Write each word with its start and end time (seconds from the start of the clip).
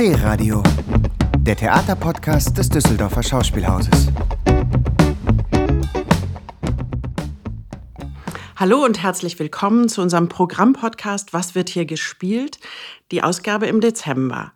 D-Radio, 0.00 0.62
der 1.40 1.56
Theaterpodcast 1.56 2.56
des 2.56 2.70
Düsseldorfer 2.70 3.22
Schauspielhauses. 3.22 4.06
Hallo 8.56 8.82
und 8.82 9.02
herzlich 9.02 9.38
willkommen 9.38 9.90
zu 9.90 10.00
unserem 10.00 10.30
Programmpodcast 10.30 11.34
Was 11.34 11.54
wird 11.54 11.68
hier 11.68 11.84
gespielt? 11.84 12.58
Die 13.10 13.22
Ausgabe 13.22 13.66
im 13.66 13.82
Dezember. 13.82 14.54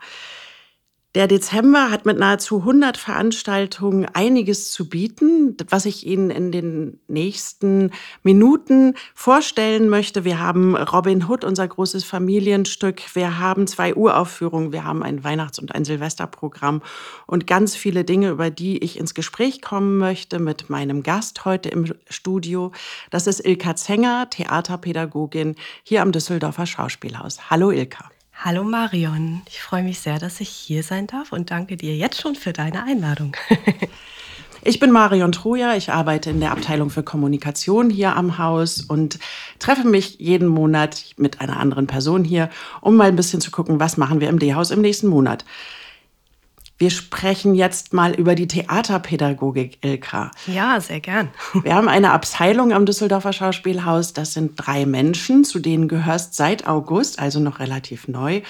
Der 1.15 1.29
Dezember 1.29 1.93
hat 1.93 2.07
mit 2.07 2.19
nahezu 2.19 2.59
100 2.59 2.97
Veranstaltungen 2.97 4.05
einiges 4.15 4.73
zu 4.73 4.89
bieten, 4.89 5.57
was 5.69 5.87
ich 5.87 6.05
Ihnen 6.05 6.31
in 6.31 6.51
den 6.51 6.99
nächsten 7.07 7.93
Minuten 8.25 8.95
vorstellen 9.15 9.89
möchte. 9.89 10.25
Wir 10.25 10.41
haben 10.41 10.75
Robin 10.75 11.29
Hood, 11.29 11.45
unser 11.45 11.69
großes 11.69 12.03
Familienstück. 12.03 13.01
Wir 13.15 13.39
haben 13.39 13.69
zwei 13.69 13.95
Uraufführungen. 13.95 14.73
Wir 14.73 14.83
haben 14.83 15.05
ein 15.05 15.23
Weihnachts- 15.23 15.61
und 15.61 15.73
ein 15.73 15.85
Silvesterprogramm 15.85 16.83
und 17.29 17.47
ganz 17.47 17.77
viele 17.77 18.03
Dinge, 18.03 18.31
über 18.31 18.51
die 18.51 18.79
ich 18.79 18.99
ins 18.99 19.15
Gespräch 19.15 19.63
kommen 19.63 19.99
möchte 19.99 20.41
mit 20.41 20.69
meinem 20.69 21.05
Gast 21.05 21.45
heute 21.45 21.69
im 21.69 21.95
Studio. 22.11 22.73
Das 23.11 23.29
ist 23.29 23.39
Ilka 23.47 23.77
Zenger, 23.77 24.31
Theaterpädagogin 24.31 25.55
hier 25.85 26.03
am 26.03 26.11
Düsseldorfer 26.11 26.67
Schauspielhaus. 26.67 27.51
Hallo 27.51 27.71
Ilka. 27.71 28.11
Hallo 28.37 28.65
Marion, 28.65 29.43
ich 29.49 29.61
freue 29.61 29.83
mich 29.83 30.01
sehr, 30.01 30.19
dass 30.19 30.41
ich 30.41 30.49
hier 30.49 30.83
sein 30.83 31.07
darf 31.07 31.33
und 31.33 31.51
danke 31.51 31.77
dir 31.77 31.97
jetzt 31.97 32.21
schon 32.21 32.35
für 32.35 32.53
deine 32.53 32.85
Einladung. 32.85 33.37
Ich 34.67 34.81
bin 34.81 34.91
Marion 34.91 35.31
Troja, 35.31 35.77
ich 35.77 35.93
arbeite 35.93 36.31
in 36.31 36.41
der 36.41 36.51
Abteilung 36.51 36.89
für 36.89 37.03
Kommunikation 37.03 37.91
hier 37.91 38.17
am 38.17 38.39
Haus 38.39 38.81
und 38.81 39.19
treffe 39.59 39.87
mich 39.87 40.17
jeden 40.19 40.49
Monat 40.49 41.05
mit 41.19 41.43
einer 41.43 41.61
anderen 41.61 41.87
Person 41.87 42.25
hier, 42.25 42.49
um 42.81 42.97
mal 42.97 43.09
ein 43.09 43.17
bisschen 43.17 43.43
zu 43.43 43.51
gucken, 43.51 43.79
was 43.79 43.99
machen 43.99 44.23
wir 44.23 44.31
im 44.31 44.39
D-Haus 44.39 44.71
im 44.71 44.81
nächsten 44.81 45.09
Monat. 45.09 45.45
Wir 46.77 46.91
sprechen 46.91 47.55
jetzt 47.55 47.93
mal 47.93 48.15
über 48.15 48.35
die 48.35 48.49
Theaterpädagogik, 48.49 49.79
Ilka. 49.85 50.33
Ja, 50.47 50.81
sehr 50.81 51.01
gern. 51.01 51.29
Wir 51.63 51.75
haben 51.75 51.89
eine 51.89 52.11
Abteilung 52.13 52.73
am 52.73 52.85
Düsseldorfer 52.85 53.33
Schauspielhaus. 53.33 54.13
Das 54.13 54.33
sind 54.33 54.53
drei 54.57 54.85
Menschen, 54.85 55.45
zu 55.45 55.61
denen 55.61 55.87
gehörst 55.87 56.35
seit 56.35 56.67
August, 56.67 57.21
also 57.21 57.39
noch 57.39 57.61
relativ 57.61 58.09
neu, 58.09 58.43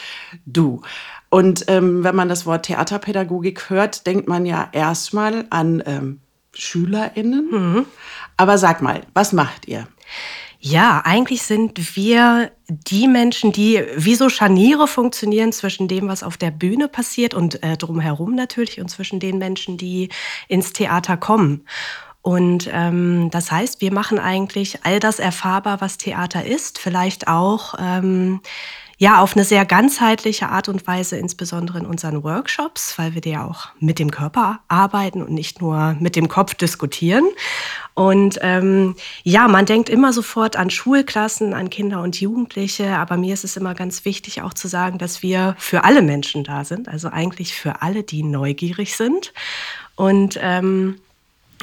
du. 0.46 0.80
Und 1.28 1.64
ähm, 1.68 2.02
wenn 2.02 2.16
man 2.16 2.28
das 2.28 2.46
Wort 2.46 2.66
Theaterpädagogik 2.66 3.68
hört, 3.68 4.06
denkt 4.06 4.28
man 4.28 4.46
ja 4.46 4.68
erstmal 4.72 5.44
an 5.50 5.82
ähm, 5.84 6.20
SchülerInnen. 6.54 7.50
Mhm. 7.50 7.86
Aber 8.36 8.56
sag 8.56 8.80
mal, 8.80 9.02
was 9.12 9.32
macht 9.32 9.68
ihr? 9.68 9.86
Ja, 10.66 11.02
eigentlich 11.04 11.42
sind 11.42 11.94
wir 11.94 12.50
die 12.68 13.06
Menschen, 13.06 13.52
die 13.52 13.84
wie 13.96 14.14
so 14.14 14.30
Scharniere 14.30 14.88
funktionieren 14.88 15.52
zwischen 15.52 15.88
dem, 15.88 16.08
was 16.08 16.22
auf 16.22 16.38
der 16.38 16.50
Bühne 16.50 16.88
passiert 16.88 17.34
und 17.34 17.62
äh, 17.62 17.76
drumherum 17.76 18.34
natürlich 18.34 18.80
und 18.80 18.88
zwischen 18.88 19.20
den 19.20 19.36
Menschen, 19.36 19.76
die 19.76 20.08
ins 20.48 20.72
Theater 20.72 21.18
kommen. 21.18 21.66
Und 22.22 22.66
ähm, 22.72 23.28
das 23.30 23.50
heißt, 23.52 23.82
wir 23.82 23.92
machen 23.92 24.18
eigentlich 24.18 24.86
all 24.86 25.00
das 25.00 25.18
erfahrbar, 25.18 25.82
was 25.82 25.98
Theater 25.98 26.46
ist, 26.46 26.78
vielleicht 26.78 27.28
auch 27.28 27.74
ähm, 27.78 28.40
ja, 28.98 29.20
auf 29.20 29.34
eine 29.34 29.44
sehr 29.44 29.64
ganzheitliche 29.64 30.48
Art 30.48 30.68
und 30.68 30.86
Weise, 30.86 31.16
insbesondere 31.16 31.78
in 31.78 31.86
unseren 31.86 32.22
Workshops, 32.22 32.98
weil 32.98 33.14
wir 33.14 33.22
ja 33.24 33.46
auch 33.46 33.68
mit 33.80 33.98
dem 33.98 34.10
Körper 34.10 34.60
arbeiten 34.68 35.22
und 35.22 35.32
nicht 35.32 35.60
nur 35.60 35.96
mit 35.98 36.16
dem 36.16 36.28
Kopf 36.28 36.54
diskutieren. 36.54 37.24
Und 37.94 38.38
ähm, 38.42 38.96
ja, 39.22 39.46
man 39.48 39.66
denkt 39.66 39.88
immer 39.88 40.12
sofort 40.12 40.56
an 40.56 40.70
Schulklassen, 40.70 41.54
an 41.54 41.70
Kinder 41.70 42.02
und 42.02 42.20
Jugendliche, 42.20 42.96
aber 42.98 43.16
mir 43.16 43.34
ist 43.34 43.44
es 43.44 43.56
immer 43.56 43.74
ganz 43.74 44.04
wichtig 44.04 44.42
auch 44.42 44.54
zu 44.54 44.68
sagen, 44.68 44.98
dass 44.98 45.22
wir 45.22 45.54
für 45.58 45.84
alle 45.84 46.02
Menschen 46.02 46.44
da 46.44 46.64
sind, 46.64 46.88
also 46.88 47.08
eigentlich 47.08 47.54
für 47.54 47.82
alle, 47.82 48.02
die 48.02 48.22
neugierig 48.22 48.96
sind. 48.96 49.32
Und 49.96 50.38
ähm, 50.40 51.00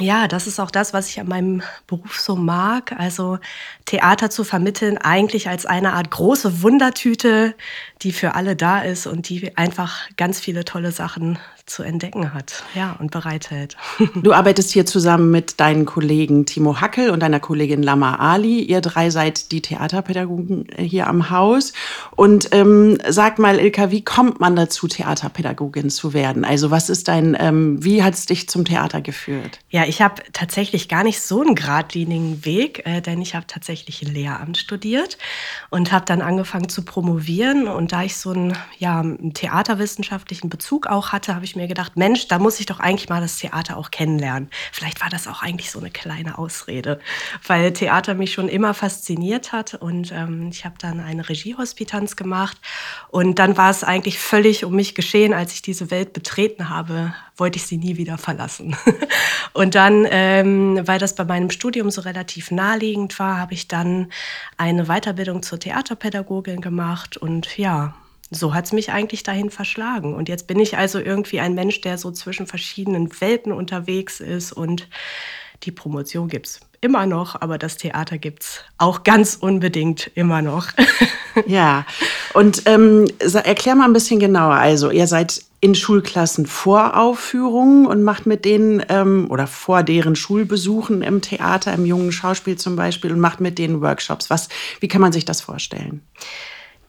ja, 0.00 0.26
das 0.26 0.46
ist 0.46 0.58
auch 0.58 0.70
das, 0.70 0.92
was 0.92 1.08
ich 1.08 1.20
an 1.20 1.28
meinem 1.28 1.62
Beruf 1.86 2.18
so 2.18 2.34
mag. 2.34 2.92
Also 2.98 3.38
Theater 3.84 4.30
zu 4.30 4.44
vermitteln, 4.44 4.98
eigentlich 4.98 5.48
als 5.48 5.66
eine 5.66 5.92
Art 5.92 6.10
große 6.10 6.62
Wundertüte, 6.62 7.54
die 8.02 8.12
für 8.12 8.34
alle 8.34 8.56
da 8.56 8.80
ist 8.80 9.06
und 9.06 9.28
die 9.28 9.56
einfach 9.56 10.08
ganz 10.16 10.40
viele 10.40 10.64
tolle 10.64 10.92
Sachen 10.92 11.38
zu 11.66 11.82
entdecken 11.82 12.34
hat 12.34 12.64
ja, 12.74 12.96
und 12.98 13.10
bereithält. 13.10 13.76
Du 14.22 14.32
arbeitest 14.32 14.72
hier 14.72 14.86
zusammen 14.86 15.30
mit 15.30 15.58
deinen 15.58 15.84
Kollegen 15.84 16.44
Timo 16.44 16.80
Hackel 16.80 17.10
und 17.10 17.20
deiner 17.20 17.40
Kollegin 17.40 17.82
Lama 17.82 18.16
Ali. 18.16 18.60
Ihr 18.60 18.80
drei 18.80 19.10
seid 19.10 19.50
die 19.52 19.62
Theaterpädagogen 19.62 20.66
hier 20.76 21.06
am 21.06 21.30
Haus. 21.30 21.72
Und 22.14 22.48
ähm, 22.52 22.98
sag 23.08 23.38
mal, 23.38 23.58
Ilka, 23.58 23.90
wie 23.90 24.04
kommt 24.04 24.38
man 24.38 24.54
dazu, 24.54 24.86
Theaterpädagogin 24.86 25.90
zu 25.90 26.14
werden? 26.14 26.44
Also 26.44 26.70
was 26.70 26.88
ist 26.88 27.08
dein, 27.08 27.36
ähm, 27.38 27.82
wie 27.82 28.02
hat 28.02 28.14
es 28.14 28.26
dich 28.26 28.48
zum 28.48 28.64
Theater 28.64 29.00
geführt? 29.00 29.58
Ja, 29.70 29.81
ich 29.86 30.02
habe 30.02 30.22
tatsächlich 30.32 30.88
gar 30.88 31.04
nicht 31.04 31.20
so 31.20 31.40
einen 31.40 31.54
geradlinigen 31.54 32.44
Weg, 32.44 32.86
äh, 32.86 33.00
denn 33.00 33.20
ich 33.22 33.34
habe 33.34 33.46
tatsächlich 33.46 34.02
ein 34.02 34.12
Lehramt 34.12 34.58
studiert 34.58 35.18
und 35.70 35.92
habe 35.92 36.04
dann 36.04 36.20
angefangen 36.20 36.68
zu 36.68 36.84
promovieren. 36.84 37.68
Und 37.68 37.92
da 37.92 38.02
ich 38.02 38.16
so 38.16 38.30
einen, 38.30 38.56
ja, 38.78 39.00
einen 39.00 39.34
theaterwissenschaftlichen 39.34 40.48
Bezug 40.50 40.86
auch 40.86 41.12
hatte, 41.12 41.34
habe 41.34 41.44
ich 41.44 41.56
mir 41.56 41.68
gedacht, 41.68 41.96
Mensch, 41.96 42.28
da 42.28 42.38
muss 42.38 42.60
ich 42.60 42.66
doch 42.66 42.80
eigentlich 42.80 43.08
mal 43.08 43.20
das 43.20 43.38
Theater 43.38 43.76
auch 43.76 43.90
kennenlernen. 43.90 44.50
Vielleicht 44.72 45.00
war 45.00 45.10
das 45.10 45.28
auch 45.28 45.42
eigentlich 45.42 45.70
so 45.70 45.78
eine 45.78 45.90
kleine 45.90 46.38
Ausrede, 46.38 47.00
weil 47.46 47.72
Theater 47.72 48.14
mich 48.14 48.32
schon 48.32 48.48
immer 48.48 48.74
fasziniert 48.74 49.52
hat. 49.52 49.74
Und 49.74 50.12
ähm, 50.12 50.48
ich 50.50 50.64
habe 50.64 50.76
dann 50.78 51.00
eine 51.00 51.28
Regiehospitanz 51.28 52.16
gemacht. 52.16 52.58
Und 53.08 53.38
dann 53.38 53.56
war 53.56 53.70
es 53.70 53.84
eigentlich 53.84 54.18
völlig 54.18 54.64
um 54.64 54.74
mich 54.74 54.94
geschehen, 54.94 55.34
als 55.34 55.52
ich 55.54 55.62
diese 55.62 55.90
Welt 55.90 56.12
betreten 56.12 56.68
habe, 56.68 57.14
wollte 57.36 57.56
ich 57.56 57.66
sie 57.66 57.78
nie 57.78 57.96
wieder 57.96 58.18
verlassen. 58.18 58.76
Und 59.52 59.74
dann, 59.74 60.06
ähm, 60.10 60.80
weil 60.84 60.98
das 60.98 61.14
bei 61.14 61.24
meinem 61.24 61.50
Studium 61.50 61.90
so 61.90 62.02
relativ 62.02 62.50
naheliegend 62.50 63.18
war, 63.18 63.38
habe 63.38 63.54
ich 63.54 63.68
dann 63.68 64.10
eine 64.56 64.86
Weiterbildung 64.86 65.42
zur 65.42 65.58
Theaterpädagogin 65.58 66.60
gemacht. 66.60 67.16
Und 67.16 67.56
ja, 67.58 67.94
so 68.30 68.54
hat 68.54 68.64
es 68.64 68.72
mich 68.72 68.92
eigentlich 68.92 69.22
dahin 69.22 69.50
verschlagen. 69.50 70.14
Und 70.14 70.28
jetzt 70.28 70.46
bin 70.46 70.58
ich 70.58 70.78
also 70.78 70.98
irgendwie 70.98 71.40
ein 71.40 71.54
Mensch, 71.54 71.80
der 71.82 71.98
so 71.98 72.10
zwischen 72.10 72.46
verschiedenen 72.46 73.20
Welten 73.20 73.52
unterwegs 73.52 74.20
ist 74.20 74.52
und 74.52 74.88
die 75.64 75.70
Promotion 75.70 76.28
gibt 76.28 76.46
es 76.46 76.60
immer 76.80 77.06
noch, 77.06 77.40
aber 77.40 77.58
das 77.58 77.76
Theater 77.76 78.18
gibt 78.18 78.42
es 78.42 78.60
auch 78.76 79.04
ganz 79.04 79.36
unbedingt 79.36 80.10
immer 80.14 80.42
noch. 80.42 80.68
ja, 81.46 81.86
und 82.34 82.62
ähm, 82.66 83.06
erklär 83.18 83.74
mal 83.76 83.84
ein 83.84 83.92
bisschen 83.92 84.18
genauer. 84.18 84.54
Also, 84.54 84.90
ihr 84.90 85.06
seid 85.06 85.44
in 85.60 85.76
Schulklassen 85.76 86.46
Voraufführungen 86.46 87.86
und 87.86 88.02
macht 88.02 88.26
mit 88.26 88.44
denen 88.44 88.82
ähm, 88.88 89.28
oder 89.30 89.46
vor 89.46 89.84
deren 89.84 90.16
Schulbesuchen 90.16 91.02
im 91.02 91.22
Theater, 91.22 91.72
im 91.72 91.86
jungen 91.86 92.10
Schauspiel 92.10 92.58
zum 92.58 92.74
Beispiel 92.74 93.12
und 93.12 93.20
macht 93.20 93.40
mit 93.40 93.58
denen 93.58 93.80
Workshops. 93.80 94.28
Was, 94.28 94.48
wie 94.80 94.88
kann 94.88 95.00
man 95.00 95.12
sich 95.12 95.24
das 95.24 95.40
vorstellen? 95.40 96.02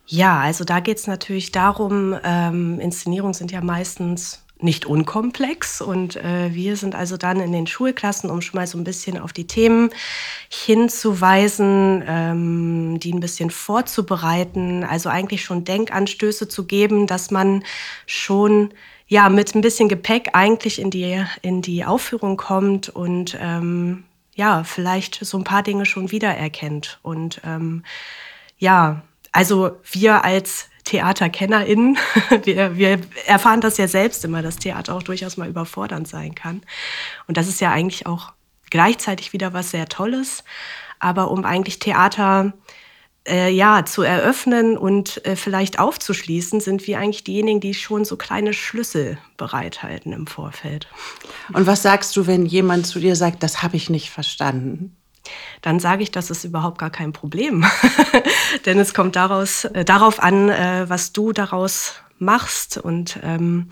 Ja, 0.08 0.40
also 0.40 0.64
da 0.64 0.80
geht 0.80 0.98
es 0.98 1.08
natürlich 1.08 1.52
darum, 1.52 2.16
ähm, 2.24 2.80
Inszenierungen 2.80 3.36
sind 3.36 3.52
ja 3.52 3.62
meistens 3.62 4.43
nicht 4.64 4.86
unkomplex. 4.86 5.82
Und 5.82 6.16
äh, 6.16 6.54
wir 6.54 6.76
sind 6.76 6.96
also 6.96 7.18
dann 7.18 7.40
in 7.40 7.52
den 7.52 7.68
Schulklassen, 7.68 8.30
um 8.30 8.42
schon 8.42 8.60
mal 8.60 8.68
so 8.68 8.78
ein 8.78 8.84
bisschen 8.84 9.20
auf 9.20 9.34
die 9.34 9.48
Themen 9.48 9.90
hinzuweisen, 10.50 12.04
ähm, 12.08 13.00
die 13.00 13.14
ein 13.14 13.20
bisschen 13.20 13.50
vorzubereiten, 13.50 14.84
also 14.84 15.10
eigentlich 15.10 15.44
schon 15.44 15.66
Denkanstöße 15.66 16.48
zu 16.48 16.66
geben, 16.66 17.08
dass 17.08 17.32
man 17.32 17.64
schon 18.06 18.74
ja 19.08 19.30
mit 19.30 19.54
ein 19.54 19.62
bisschen 19.62 19.90
Gepäck 19.90 20.30
eigentlich 20.34 20.80
in 20.80 20.90
die, 20.90 21.24
in 21.42 21.62
die 21.62 21.86
Aufführung 21.86 22.38
kommt 22.38 22.90
und 22.90 23.38
ähm, 23.40 24.06
ja, 24.36 24.64
vielleicht 24.64 25.24
so 25.24 25.38
ein 25.38 25.44
paar 25.44 25.64
Dinge 25.64 25.86
schon 25.86 26.12
wiedererkennt. 26.12 27.00
Und 27.04 27.42
ähm, 27.46 27.84
ja, 28.58 29.04
also 29.32 29.78
wir 29.92 30.24
als 30.24 30.70
TheaterkennerInnen, 30.84 31.98
wir, 32.44 32.78
wir 32.78 33.00
erfahren 33.26 33.62
das 33.62 33.78
ja 33.78 33.88
selbst 33.88 34.26
immer, 34.26 34.42
dass 34.42 34.58
Theater 34.58 34.96
auch 34.96 35.04
durchaus 35.04 35.38
mal 35.38 35.48
überfordernd 35.50 36.08
sein 36.08 36.36
kann. 36.36 36.62
Und 37.28 37.38
das 37.38 37.48
ist 37.48 37.62
ja 37.62 37.72
eigentlich 37.72 38.06
auch 38.06 38.34
gleichzeitig 38.70 39.34
wieder 39.34 39.54
was 39.54 39.72
sehr 39.72 39.88
Tolles. 39.88 40.44
Aber 41.00 41.32
um 41.32 41.46
eigentlich 41.46 41.80
Theater 41.80 42.54
äh, 43.28 43.50
ja, 43.50 43.86
zu 43.86 44.02
eröffnen 44.02 44.78
und 44.78 45.26
äh, 45.26 45.36
vielleicht 45.36 45.80
aufzuschließen, 45.80 46.60
sind 46.60 46.88
wir 46.88 47.00
eigentlich 47.00 47.24
diejenigen, 47.24 47.62
die 47.62 47.74
schon 47.74 48.06
so 48.06 48.18
kleine 48.18 48.54
Schlüssel 48.54 49.18
bereithalten 49.38 50.12
im 50.12 50.28
Vorfeld. 50.28 50.88
Und 51.54 51.68
was 51.68 51.84
sagst 51.84 52.16
du, 52.18 52.28
wenn 52.28 52.46
jemand 52.46 52.86
zu 52.86 53.00
dir 53.00 53.16
sagt, 53.16 53.44
das 53.44 53.64
habe 53.64 53.78
ich 53.78 53.90
nicht 53.90 54.10
verstanden? 54.10 54.96
Dann 55.62 55.80
sage 55.80 56.04
ich, 56.04 56.12
das 56.12 56.30
ist 56.30 56.44
überhaupt 56.44 56.78
gar 56.78 56.90
kein 56.90 57.14
Problem. 57.14 57.66
Denn 58.66 58.80
es 58.80 58.94
kommt 58.94 59.16
daraus, 59.16 59.66
äh, 59.66 59.86
darauf 59.86 60.22
an, 60.22 60.50
äh, 60.50 60.86
was 60.88 61.14
du 61.14 61.32
daraus 61.32 61.96
machst. 62.20 62.78
Und 62.78 63.20
ähm, 63.24 63.70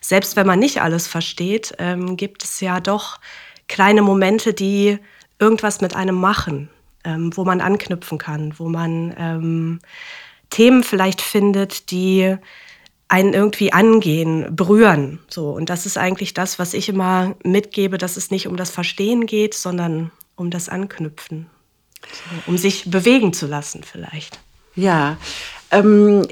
selbst 0.00 0.36
wenn 0.36 0.46
man 0.46 0.58
nicht 0.58 0.82
alles 0.82 1.06
versteht, 1.06 1.74
ähm, 1.78 2.16
gibt 2.16 2.44
es 2.44 2.60
ja 2.60 2.80
doch 2.80 3.18
kleine 3.68 4.02
Momente, 4.02 4.54
die 4.54 4.98
irgendwas 5.38 5.80
mit 5.80 5.96
einem 5.96 6.16
machen, 6.16 6.70
ähm, 7.04 7.36
wo 7.36 7.44
man 7.44 7.60
anknüpfen 7.60 8.18
kann, 8.18 8.54
wo 8.58 8.68
man 8.68 9.14
ähm, 9.18 9.80
Themen 10.50 10.84
vielleicht 10.84 11.20
findet, 11.20 11.90
die 11.90 12.36
einen 13.08 13.34
irgendwie 13.34 13.72
angehen, 13.72 14.56
berühren. 14.56 15.20
So. 15.28 15.50
Und 15.50 15.68
das 15.68 15.86
ist 15.86 15.98
eigentlich 15.98 16.34
das, 16.34 16.58
was 16.58 16.74
ich 16.74 16.88
immer 16.88 17.34
mitgebe, 17.44 17.98
dass 17.98 18.16
es 18.16 18.30
nicht 18.30 18.48
um 18.48 18.56
das 18.56 18.70
Verstehen 18.70 19.26
geht, 19.26 19.54
sondern 19.54 20.10
um 20.36 20.50
das 20.50 20.68
Anknüpfen. 20.68 21.46
Um 22.46 22.58
sich 22.58 22.90
bewegen 22.90 23.32
zu 23.32 23.46
lassen, 23.46 23.82
vielleicht. 23.82 24.38
Ja, 24.74 25.16
ähm, 25.74 26.26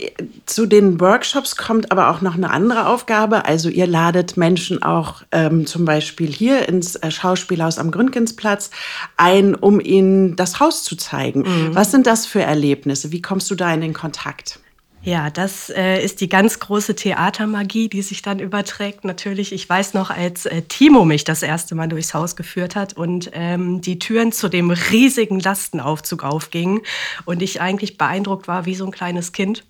zu 0.46 0.66
den 0.66 1.00
Workshops 1.00 1.56
kommt 1.56 1.90
aber 1.90 2.10
auch 2.10 2.20
noch 2.20 2.34
eine 2.34 2.50
andere 2.50 2.86
Aufgabe. 2.86 3.44
Also 3.44 3.68
ihr 3.68 3.86
ladet 3.86 4.36
Menschen 4.36 4.82
auch 4.82 5.22
ähm, 5.32 5.66
zum 5.66 5.84
Beispiel 5.84 6.28
hier 6.28 6.68
ins 6.68 6.94
äh, 6.96 7.10
Schauspielhaus 7.10 7.78
am 7.78 7.90
Gründgensplatz 7.90 8.70
ein, 9.16 9.54
um 9.54 9.80
ihnen 9.80 10.36
das 10.36 10.60
Haus 10.60 10.84
zu 10.84 10.96
zeigen. 10.96 11.40
Mhm. 11.40 11.74
Was 11.74 11.90
sind 11.90 12.06
das 12.06 12.24
für 12.24 12.42
Erlebnisse? 12.42 13.10
Wie 13.10 13.22
kommst 13.22 13.50
du 13.50 13.54
da 13.56 13.72
in 13.74 13.80
den 13.80 13.94
Kontakt? 13.94 14.60
Ja, 15.04 15.30
das 15.30 15.68
äh, 15.70 16.00
ist 16.02 16.20
die 16.20 16.28
ganz 16.28 16.60
große 16.60 16.94
Theatermagie, 16.94 17.88
die 17.88 18.02
sich 18.02 18.22
dann 18.22 18.38
überträgt. 18.38 19.04
Natürlich, 19.04 19.52
ich 19.52 19.68
weiß 19.68 19.94
noch, 19.94 20.10
als 20.10 20.46
äh, 20.46 20.62
Timo 20.62 21.04
mich 21.04 21.24
das 21.24 21.42
erste 21.42 21.74
Mal 21.74 21.88
durchs 21.88 22.14
Haus 22.14 22.36
geführt 22.36 22.76
hat 22.76 22.92
und 22.92 23.30
ähm, 23.32 23.80
die 23.80 23.98
Türen 23.98 24.30
zu 24.30 24.48
dem 24.48 24.70
riesigen 24.70 25.40
Lastenaufzug 25.40 26.22
aufgingen 26.22 26.82
und 27.24 27.42
ich 27.42 27.60
eigentlich 27.60 27.98
beeindruckt 27.98 28.46
war 28.46 28.64
wie 28.64 28.76
so 28.76 28.84
ein 28.84 28.92
kleines 28.92 29.32
Kind. 29.32 29.64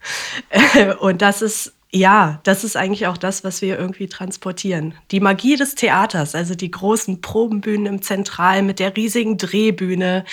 und 1.01 1.23
das 1.23 1.41
ist 1.41 1.73
ja, 1.95 2.41
das 2.45 2.65
ist 2.65 2.75
eigentlich 2.75 3.07
auch 3.07 3.19
das, 3.19 3.45
was 3.45 3.61
wir 3.61 3.79
irgendwie 3.79 4.09
transportieren. 4.09 4.95
Die 5.11 5.21
Magie 5.21 5.57
des 5.57 5.75
Theaters, 5.75 6.35
also 6.35 6.55
die 6.55 6.71
großen 6.71 7.21
Probenbühnen 7.21 7.85
im 7.85 8.03
Zentral 8.03 8.63
mit 8.63 8.79
der 8.79 8.97
riesigen 8.97 9.37
Drehbühne 9.37 10.25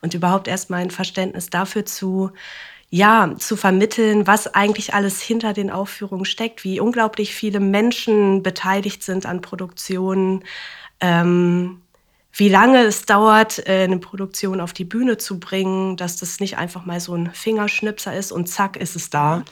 und 0.00 0.14
überhaupt 0.14 0.48
erstmal 0.48 0.80
ein 0.80 0.90
Verständnis 0.90 1.50
dafür 1.50 1.84
zu 1.84 2.32
ja, 2.94 3.34
zu 3.38 3.56
vermitteln, 3.56 4.26
was 4.26 4.54
eigentlich 4.54 4.92
alles 4.92 5.22
hinter 5.22 5.54
den 5.54 5.70
Aufführungen 5.70 6.26
steckt, 6.26 6.62
wie 6.62 6.78
unglaublich 6.78 7.34
viele 7.34 7.58
Menschen 7.58 8.42
beteiligt 8.42 9.02
sind 9.02 9.24
an 9.24 9.40
Produktionen, 9.40 10.44
ähm, 11.00 11.80
wie 12.34 12.50
lange 12.50 12.82
es 12.82 13.06
dauert, 13.06 13.66
äh, 13.66 13.84
eine 13.84 13.96
Produktion 13.96 14.60
auf 14.60 14.74
die 14.74 14.84
Bühne 14.84 15.16
zu 15.16 15.40
bringen, 15.40 15.96
dass 15.96 16.18
das 16.18 16.38
nicht 16.38 16.58
einfach 16.58 16.84
mal 16.84 17.00
so 17.00 17.14
ein 17.14 17.30
Fingerschnipser 17.32 18.14
ist 18.14 18.30
und 18.30 18.50
zack 18.50 18.76
ist 18.76 18.94
es 18.94 19.08
da. 19.08 19.42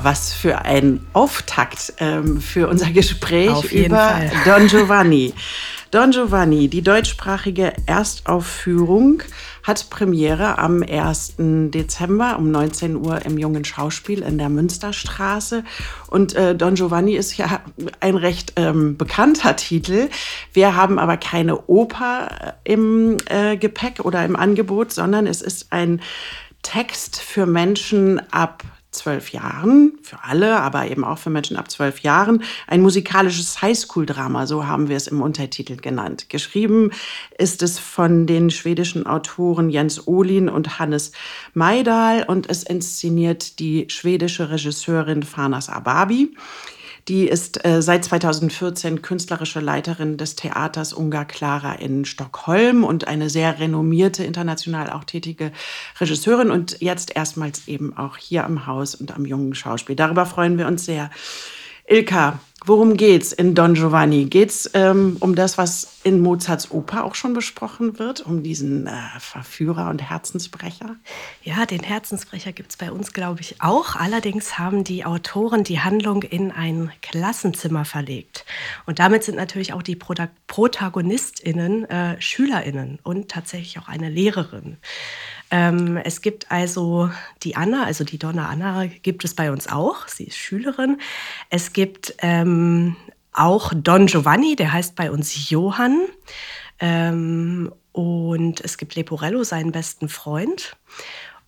Ja, 0.00 0.04
was 0.04 0.32
für 0.32 0.64
ein 0.64 1.00
Auftakt 1.12 1.94
ähm, 1.98 2.40
für 2.40 2.68
unser 2.68 2.90
Gespräch 2.90 3.72
über 3.72 3.96
Fall. 3.96 4.30
Don 4.44 4.66
Giovanni. 4.66 5.34
Don 5.90 6.12
Giovanni, 6.12 6.68
die 6.68 6.82
deutschsprachige 6.82 7.72
Erstaufführung, 7.86 9.22
hat 9.62 9.90
Premiere 9.90 10.58
am 10.58 10.82
1. 10.82 11.34
Dezember 11.38 12.38
um 12.38 12.50
19 12.50 12.96
Uhr 12.96 13.24
im 13.26 13.38
Jungen 13.38 13.64
Schauspiel 13.64 14.22
in 14.22 14.38
der 14.38 14.48
Münsterstraße. 14.48 15.64
Und 16.08 16.34
äh, 16.34 16.54
Don 16.54 16.76
Giovanni 16.76 17.16
ist 17.16 17.36
ja 17.36 17.60
ein 17.98 18.14
recht 18.14 18.52
ähm, 18.56 18.96
bekannter 18.96 19.56
Titel. 19.56 20.08
Wir 20.52 20.76
haben 20.76 20.98
aber 20.98 21.16
keine 21.16 21.66
Oper 21.66 22.54
im 22.64 23.16
äh, 23.26 23.56
Gepäck 23.56 24.00
oder 24.00 24.24
im 24.24 24.36
Angebot, 24.36 24.92
sondern 24.92 25.26
es 25.26 25.42
ist 25.42 25.72
ein 25.72 26.00
Text 26.62 27.20
für 27.20 27.46
Menschen 27.46 28.20
ab 28.32 28.62
zwölf 28.90 29.30
Jahren, 29.30 29.98
für 30.02 30.24
alle, 30.24 30.60
aber 30.60 30.90
eben 30.90 31.04
auch 31.04 31.18
für 31.18 31.30
Menschen 31.30 31.56
ab 31.56 31.70
zwölf 31.70 32.00
Jahren, 32.00 32.42
ein 32.66 32.82
musikalisches 32.82 33.62
Highschool-Drama, 33.62 34.46
so 34.46 34.66
haben 34.66 34.88
wir 34.88 34.96
es 34.96 35.06
im 35.06 35.22
Untertitel 35.22 35.76
genannt. 35.76 36.28
Geschrieben 36.28 36.90
ist 37.38 37.62
es 37.62 37.78
von 37.78 38.26
den 38.26 38.50
schwedischen 38.50 39.06
Autoren 39.06 39.70
Jens 39.70 40.06
Olin 40.06 40.48
und 40.48 40.78
Hannes 40.78 41.12
Maidal 41.54 42.24
und 42.24 42.50
es 42.50 42.64
inszeniert 42.64 43.58
die 43.60 43.86
schwedische 43.88 44.50
Regisseurin 44.50 45.22
Fanas 45.22 45.68
Ababi. 45.68 46.34
Die 47.10 47.26
ist 47.26 47.64
äh, 47.64 47.82
seit 47.82 48.04
2014 48.04 49.02
künstlerische 49.02 49.58
Leiterin 49.58 50.16
des 50.16 50.36
Theaters 50.36 50.92
Unga 50.92 51.24
Clara 51.24 51.72
in 51.72 52.04
Stockholm 52.04 52.84
und 52.84 53.08
eine 53.08 53.28
sehr 53.28 53.58
renommierte, 53.58 54.22
international 54.22 54.90
auch 54.90 55.02
tätige 55.02 55.50
Regisseurin 55.98 56.52
und 56.52 56.80
jetzt 56.80 57.16
erstmals 57.16 57.66
eben 57.66 57.96
auch 57.96 58.16
hier 58.16 58.44
am 58.44 58.68
Haus 58.68 58.94
und 58.94 59.12
am 59.12 59.26
jungen 59.26 59.56
Schauspiel. 59.56 59.96
Darüber 59.96 60.24
freuen 60.24 60.56
wir 60.56 60.68
uns 60.68 60.84
sehr. 60.84 61.10
Ilka, 61.88 62.38
Worum 62.66 62.98
geht's 62.98 63.32
in 63.32 63.54
Don 63.54 63.72
Giovanni? 63.72 64.26
Geht's 64.26 64.70
ähm, 64.74 65.16
um 65.20 65.34
das, 65.34 65.56
was 65.56 65.94
in 66.04 66.20
Mozarts 66.20 66.70
Oper 66.70 67.04
auch 67.04 67.14
schon 67.14 67.32
besprochen 67.32 67.98
wird, 67.98 68.20
um 68.20 68.42
diesen 68.42 68.86
äh, 68.86 68.92
Verführer 69.18 69.88
und 69.88 70.02
Herzensbrecher? 70.02 70.96
Ja, 71.42 71.64
den 71.64 71.82
Herzensbrecher 71.82 72.52
gibt's 72.52 72.76
bei 72.76 72.92
uns, 72.92 73.14
glaube 73.14 73.40
ich, 73.40 73.62
auch. 73.62 73.96
Allerdings 73.96 74.58
haben 74.58 74.84
die 74.84 75.06
Autoren 75.06 75.64
die 75.64 75.80
Handlung 75.80 76.22
in 76.22 76.52
ein 76.52 76.92
Klassenzimmer 77.00 77.86
verlegt. 77.86 78.44
Und 78.84 78.98
damit 78.98 79.24
sind 79.24 79.36
natürlich 79.36 79.72
auch 79.72 79.82
die 79.82 79.96
Prota 79.96 80.28
ProtagonistInnen 80.46 81.86
äh, 81.86 82.20
SchülerInnen 82.20 82.98
und 83.02 83.30
tatsächlich 83.30 83.78
auch 83.78 83.88
eine 83.88 84.10
Lehrerin. 84.10 84.76
Ähm, 85.50 85.96
es 85.96 86.20
gibt 86.20 86.50
also 86.50 87.10
die 87.42 87.56
Anna, 87.56 87.84
also 87.84 88.04
die 88.04 88.18
Donna 88.18 88.48
Anna 88.48 88.86
gibt 88.86 89.24
es 89.24 89.34
bei 89.34 89.50
uns 89.50 89.68
auch. 89.68 90.06
Sie 90.08 90.24
ist 90.24 90.38
Schülerin. 90.38 91.00
Es 91.48 91.72
gibt 91.72 92.14
ähm, 92.18 92.96
auch 93.32 93.72
Don 93.74 94.06
Giovanni, 94.06 94.56
der 94.56 94.72
heißt 94.72 94.94
bei 94.94 95.10
uns 95.10 95.50
Johann. 95.50 96.00
Ähm, 96.78 97.72
und 97.92 98.60
es 98.60 98.78
gibt 98.78 98.94
Leporello, 98.94 99.42
seinen 99.42 99.72
besten 99.72 100.08
Freund. 100.08 100.76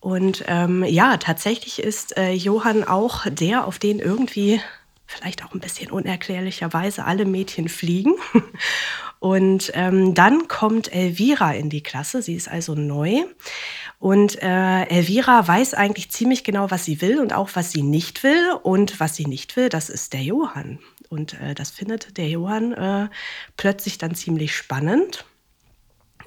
Und 0.01 0.45
ähm, 0.49 0.83
ja, 0.83 1.17
tatsächlich 1.17 1.81
ist 1.81 2.17
äh, 2.17 2.33
Johann 2.33 2.83
auch 2.83 3.25
der, 3.31 3.67
auf 3.67 3.79
den 3.79 4.01
irgendwie 4.01 4.61
vielleicht 5.07 5.45
auch 5.45 5.55
ein 5.55 5.61
bisschen 5.61 5.91
unerklärlicherweise 5.91 7.05
alle 7.05 7.25
Mädchen 7.25 7.69
fliegen. 7.69 8.15
Und 9.23 9.71
ähm, 9.75 10.15
dann 10.15 10.49
kommt 10.49 10.93
Elvira 10.93 11.53
in 11.53 11.71
die 11.71 11.85
Klasse, 11.85 12.23
sie 12.23 12.35
ist 12.35 12.49
also 12.49 12.75
neu. 12.75 13.23
Und 14.01 14.43
äh, 14.43 14.83
Elvira 14.87 15.47
weiß 15.47 15.75
eigentlich 15.75 16.11
ziemlich 16.11 16.43
genau, 16.43 16.73
was 16.73 16.85
sie 16.85 17.01
will 17.01 17.21
und 17.21 17.33
auch, 17.33 17.51
was 17.55 17.71
sie 17.71 17.85
nicht 17.85 18.25
will. 18.25 18.51
Und 18.65 18.99
was 18.99 19.15
sie 19.15 19.27
nicht 19.27 19.55
will, 19.55 19.69
das 19.69 19.91
ist 19.91 20.13
der 20.13 20.23
Johann. 20.23 20.81
Und 21.09 21.41
äh, 21.41 21.55
das 21.55 21.71
findet 21.71 22.17
der 22.17 22.29
Johann 22.31 22.73
äh, 22.73 23.09
plötzlich 23.57 23.97
dann 23.97 24.17
ziemlich 24.17 24.57
spannend. 24.57 25.25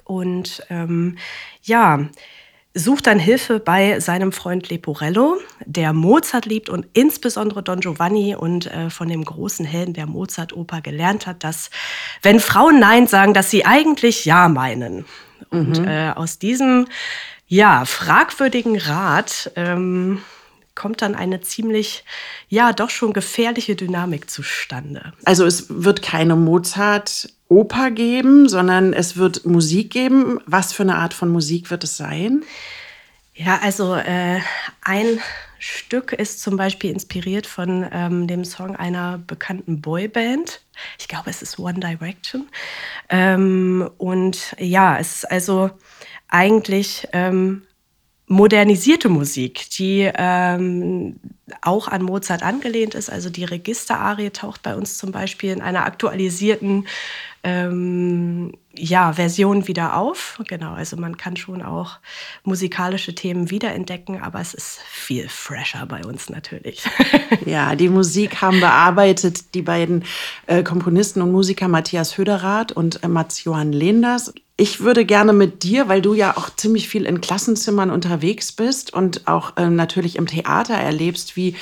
Und 0.04 0.62
ähm, 0.70 1.18
ja, 1.60 2.08
sucht 2.76 3.06
dann 3.06 3.18
Hilfe 3.18 3.58
bei 3.58 4.00
seinem 4.00 4.32
Freund 4.32 4.68
Leporello, 4.68 5.38
der 5.64 5.92
Mozart 5.94 6.44
liebt 6.44 6.68
und 6.68 6.86
insbesondere 6.92 7.62
Don 7.62 7.80
Giovanni 7.80 8.36
und 8.36 8.66
äh, 8.66 8.90
von 8.90 9.08
dem 9.08 9.24
großen 9.24 9.64
Helden 9.64 9.94
der 9.94 10.06
Mozart-Oper 10.06 10.82
gelernt 10.82 11.26
hat, 11.26 11.42
dass 11.42 11.70
wenn 12.22 12.38
Frauen 12.38 12.78
Nein 12.78 13.06
sagen, 13.06 13.32
dass 13.32 13.50
sie 13.50 13.64
eigentlich 13.64 14.26
Ja 14.26 14.48
meinen. 14.48 15.06
Und 15.50 15.80
mhm. 15.80 15.88
äh, 15.88 16.10
aus 16.10 16.38
diesem 16.38 16.86
ja, 17.46 17.84
fragwürdigen 17.84 18.76
Rat 18.76 19.50
ähm, 19.56 20.20
kommt 20.76 21.02
dann 21.02 21.16
eine 21.16 21.40
ziemlich, 21.40 22.04
ja, 22.48 22.72
doch 22.72 22.90
schon 22.90 23.12
gefährliche 23.12 23.74
Dynamik 23.74 24.30
zustande. 24.30 25.12
Also 25.24 25.44
es 25.44 25.66
wird 25.68 26.02
keine 26.02 26.36
Mozart-Oper 26.36 27.90
geben, 27.90 28.48
sondern 28.48 28.92
es 28.92 29.16
wird 29.16 29.44
Musik 29.44 29.90
geben. 29.90 30.38
Was 30.46 30.72
für 30.72 30.84
eine 30.84 30.96
Art 30.96 31.14
von 31.14 31.30
Musik 31.30 31.70
wird 31.70 31.82
es 31.82 31.96
sein? 31.96 32.44
Ja, 33.34 33.58
also 33.62 33.94
äh, 33.96 34.40
ein 34.82 35.20
Stück 35.58 36.12
ist 36.12 36.40
zum 36.40 36.56
Beispiel 36.56 36.90
inspiriert 36.90 37.46
von 37.46 37.86
ähm, 37.90 38.26
dem 38.26 38.44
Song 38.44 38.76
einer 38.76 39.18
bekannten 39.18 39.80
Boyband. 39.80 40.60
Ich 40.98 41.08
glaube, 41.08 41.30
es 41.30 41.42
ist 41.42 41.58
One 41.58 41.80
Direction. 41.80 42.48
Ähm, 43.08 43.90
und 43.98 44.54
ja, 44.58 44.98
es 44.98 45.16
ist 45.16 45.30
also 45.30 45.70
eigentlich 46.28 47.08
ähm, 47.12 47.65
modernisierte 48.26 49.08
Musik, 49.08 49.70
die 49.70 50.10
ähm, 50.14 51.16
auch 51.62 51.86
an 51.88 52.02
Mozart 52.02 52.42
angelehnt 52.42 52.94
ist. 52.94 53.08
Also 53.08 53.30
die 53.30 53.44
Registerarie 53.44 54.30
taucht 54.30 54.62
bei 54.62 54.74
uns 54.74 54.98
zum 54.98 55.12
Beispiel 55.12 55.52
in 55.52 55.62
einer 55.62 55.86
aktualisierten 55.86 56.86
ähm, 57.44 58.52
ja, 58.74 59.12
Version 59.12 59.68
wieder 59.68 59.96
auf. 59.96 60.40
Genau, 60.48 60.72
also 60.72 60.96
man 60.96 61.16
kann 61.16 61.36
schon 61.36 61.62
auch 61.62 61.98
musikalische 62.42 63.14
Themen 63.14 63.50
wiederentdecken, 63.50 64.20
aber 64.20 64.40
es 64.40 64.54
ist 64.54 64.80
viel 64.90 65.28
fresher 65.28 65.86
bei 65.86 66.04
uns 66.04 66.28
natürlich. 66.28 66.82
ja, 67.46 67.76
die 67.76 67.88
Musik 67.88 68.42
haben 68.42 68.58
bearbeitet 68.58 69.54
die 69.54 69.62
beiden 69.62 70.04
äh, 70.48 70.64
Komponisten 70.64 71.22
und 71.22 71.30
Musiker 71.30 71.68
Matthias 71.68 72.18
Höderath 72.18 72.72
und 72.72 73.04
äh, 73.04 73.08
Mats 73.08 73.44
Johann 73.44 73.72
Lenders. 73.72 74.34
Ich 74.58 74.80
würde 74.80 75.04
gerne 75.04 75.34
mit 75.34 75.64
dir, 75.64 75.86
weil 75.88 76.00
du 76.00 76.14
ja 76.14 76.34
auch 76.38 76.48
ziemlich 76.48 76.88
viel 76.88 77.04
in 77.04 77.20
Klassenzimmern 77.20 77.90
unterwegs 77.90 78.52
bist 78.52 78.90
und 78.94 79.28
auch 79.28 79.52
ähm, 79.58 79.76
natürlich 79.76 80.16
im 80.16 80.26
Theater 80.26 80.72
erlebst, 80.72 81.36
wie 81.36 81.56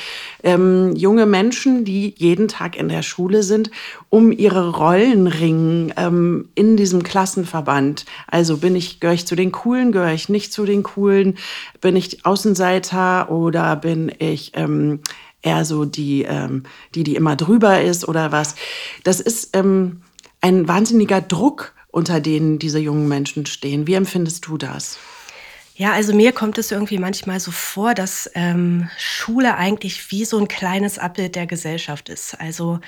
ähm, 0.44 0.94
junge 0.94 1.26
Menschen, 1.26 1.84
die 1.84 2.14
jeden 2.16 2.46
Tag 2.46 2.76
in 2.76 2.88
der 2.88 3.02
Schule 3.02 3.42
sind, 3.42 3.72
um 4.10 4.30
ihre 4.30 4.70
Rollen 4.70 5.26
ringen 5.26 5.92
ähm, 5.96 6.48
in 6.54 6.76
diesem 6.76 7.02
Klassenverband. 7.02 8.04
Also 8.28 8.58
bin 8.58 8.76
ich, 8.76 9.00
gehöre 9.00 9.14
ich 9.14 9.26
zu 9.26 9.34
den 9.34 9.50
Coolen, 9.50 9.90
gehöre 9.90 10.12
ich 10.12 10.28
nicht 10.28 10.52
zu 10.52 10.64
den 10.64 10.84
Coolen, 10.84 11.36
bin 11.80 11.96
ich 11.96 12.24
Außenseiter 12.24 13.28
oder 13.28 13.74
bin 13.74 14.12
ich 14.20 14.52
ähm, 14.54 15.00
eher 15.42 15.64
so 15.64 15.84
die, 15.84 16.22
ähm, 16.22 16.62
die, 16.94 17.02
die 17.02 17.16
immer 17.16 17.34
drüber 17.34 17.82
ist 17.82 18.06
oder 18.06 18.30
was. 18.30 18.54
Das 19.02 19.18
ist 19.20 19.56
ähm, 19.56 20.02
ein 20.40 20.68
wahnsinniger 20.68 21.20
Druck 21.20 21.74
unter 21.94 22.20
denen 22.20 22.58
diese 22.58 22.80
jungen 22.80 23.06
Menschen 23.06 23.46
stehen. 23.46 23.86
Wie 23.86 23.94
empfindest 23.94 24.46
du 24.46 24.58
das? 24.58 24.98
Ja, 25.76 25.92
also 25.92 26.12
mir 26.12 26.32
kommt 26.32 26.58
es 26.58 26.72
irgendwie 26.72 26.98
manchmal 26.98 27.38
so 27.38 27.52
vor, 27.52 27.94
dass 27.94 28.28
ähm, 28.34 28.88
Schule 28.98 29.56
eigentlich 29.56 30.10
wie 30.10 30.24
so 30.24 30.38
ein 30.38 30.48
kleines 30.48 30.98
Abbild 30.98 31.36
der 31.36 31.46
Gesellschaft 31.46 32.08
ist. 32.08 32.40
Also 32.40 32.80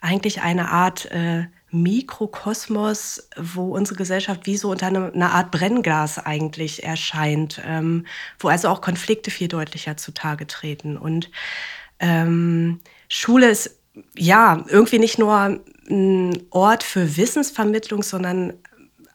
eigentlich 0.00 0.42
eine 0.42 0.70
Art 0.70 1.06
äh, 1.12 1.46
Mikrokosmos, 1.70 3.28
wo 3.36 3.76
unsere 3.76 3.96
Gesellschaft 3.96 4.46
wie 4.46 4.56
so 4.56 4.70
unter 4.70 4.86
einer 4.86 5.12
eine 5.12 5.30
Art 5.30 5.52
Brennglas 5.52 6.18
eigentlich 6.18 6.82
erscheint, 6.82 7.60
ähm, 7.64 8.06
wo 8.40 8.48
also 8.48 8.68
auch 8.68 8.80
Konflikte 8.80 9.30
viel 9.30 9.48
deutlicher 9.48 9.96
zutage 9.96 10.46
treten. 10.48 10.96
Und 10.96 11.30
ähm, 12.00 12.80
Schule 13.08 13.50
ist 13.50 13.78
ja 14.16 14.64
irgendwie 14.68 14.98
nicht 14.98 15.18
nur 15.18 15.60
ein 15.90 16.42
Ort 16.50 16.82
für 16.82 17.16
Wissensvermittlung, 17.16 18.02
sondern 18.02 18.54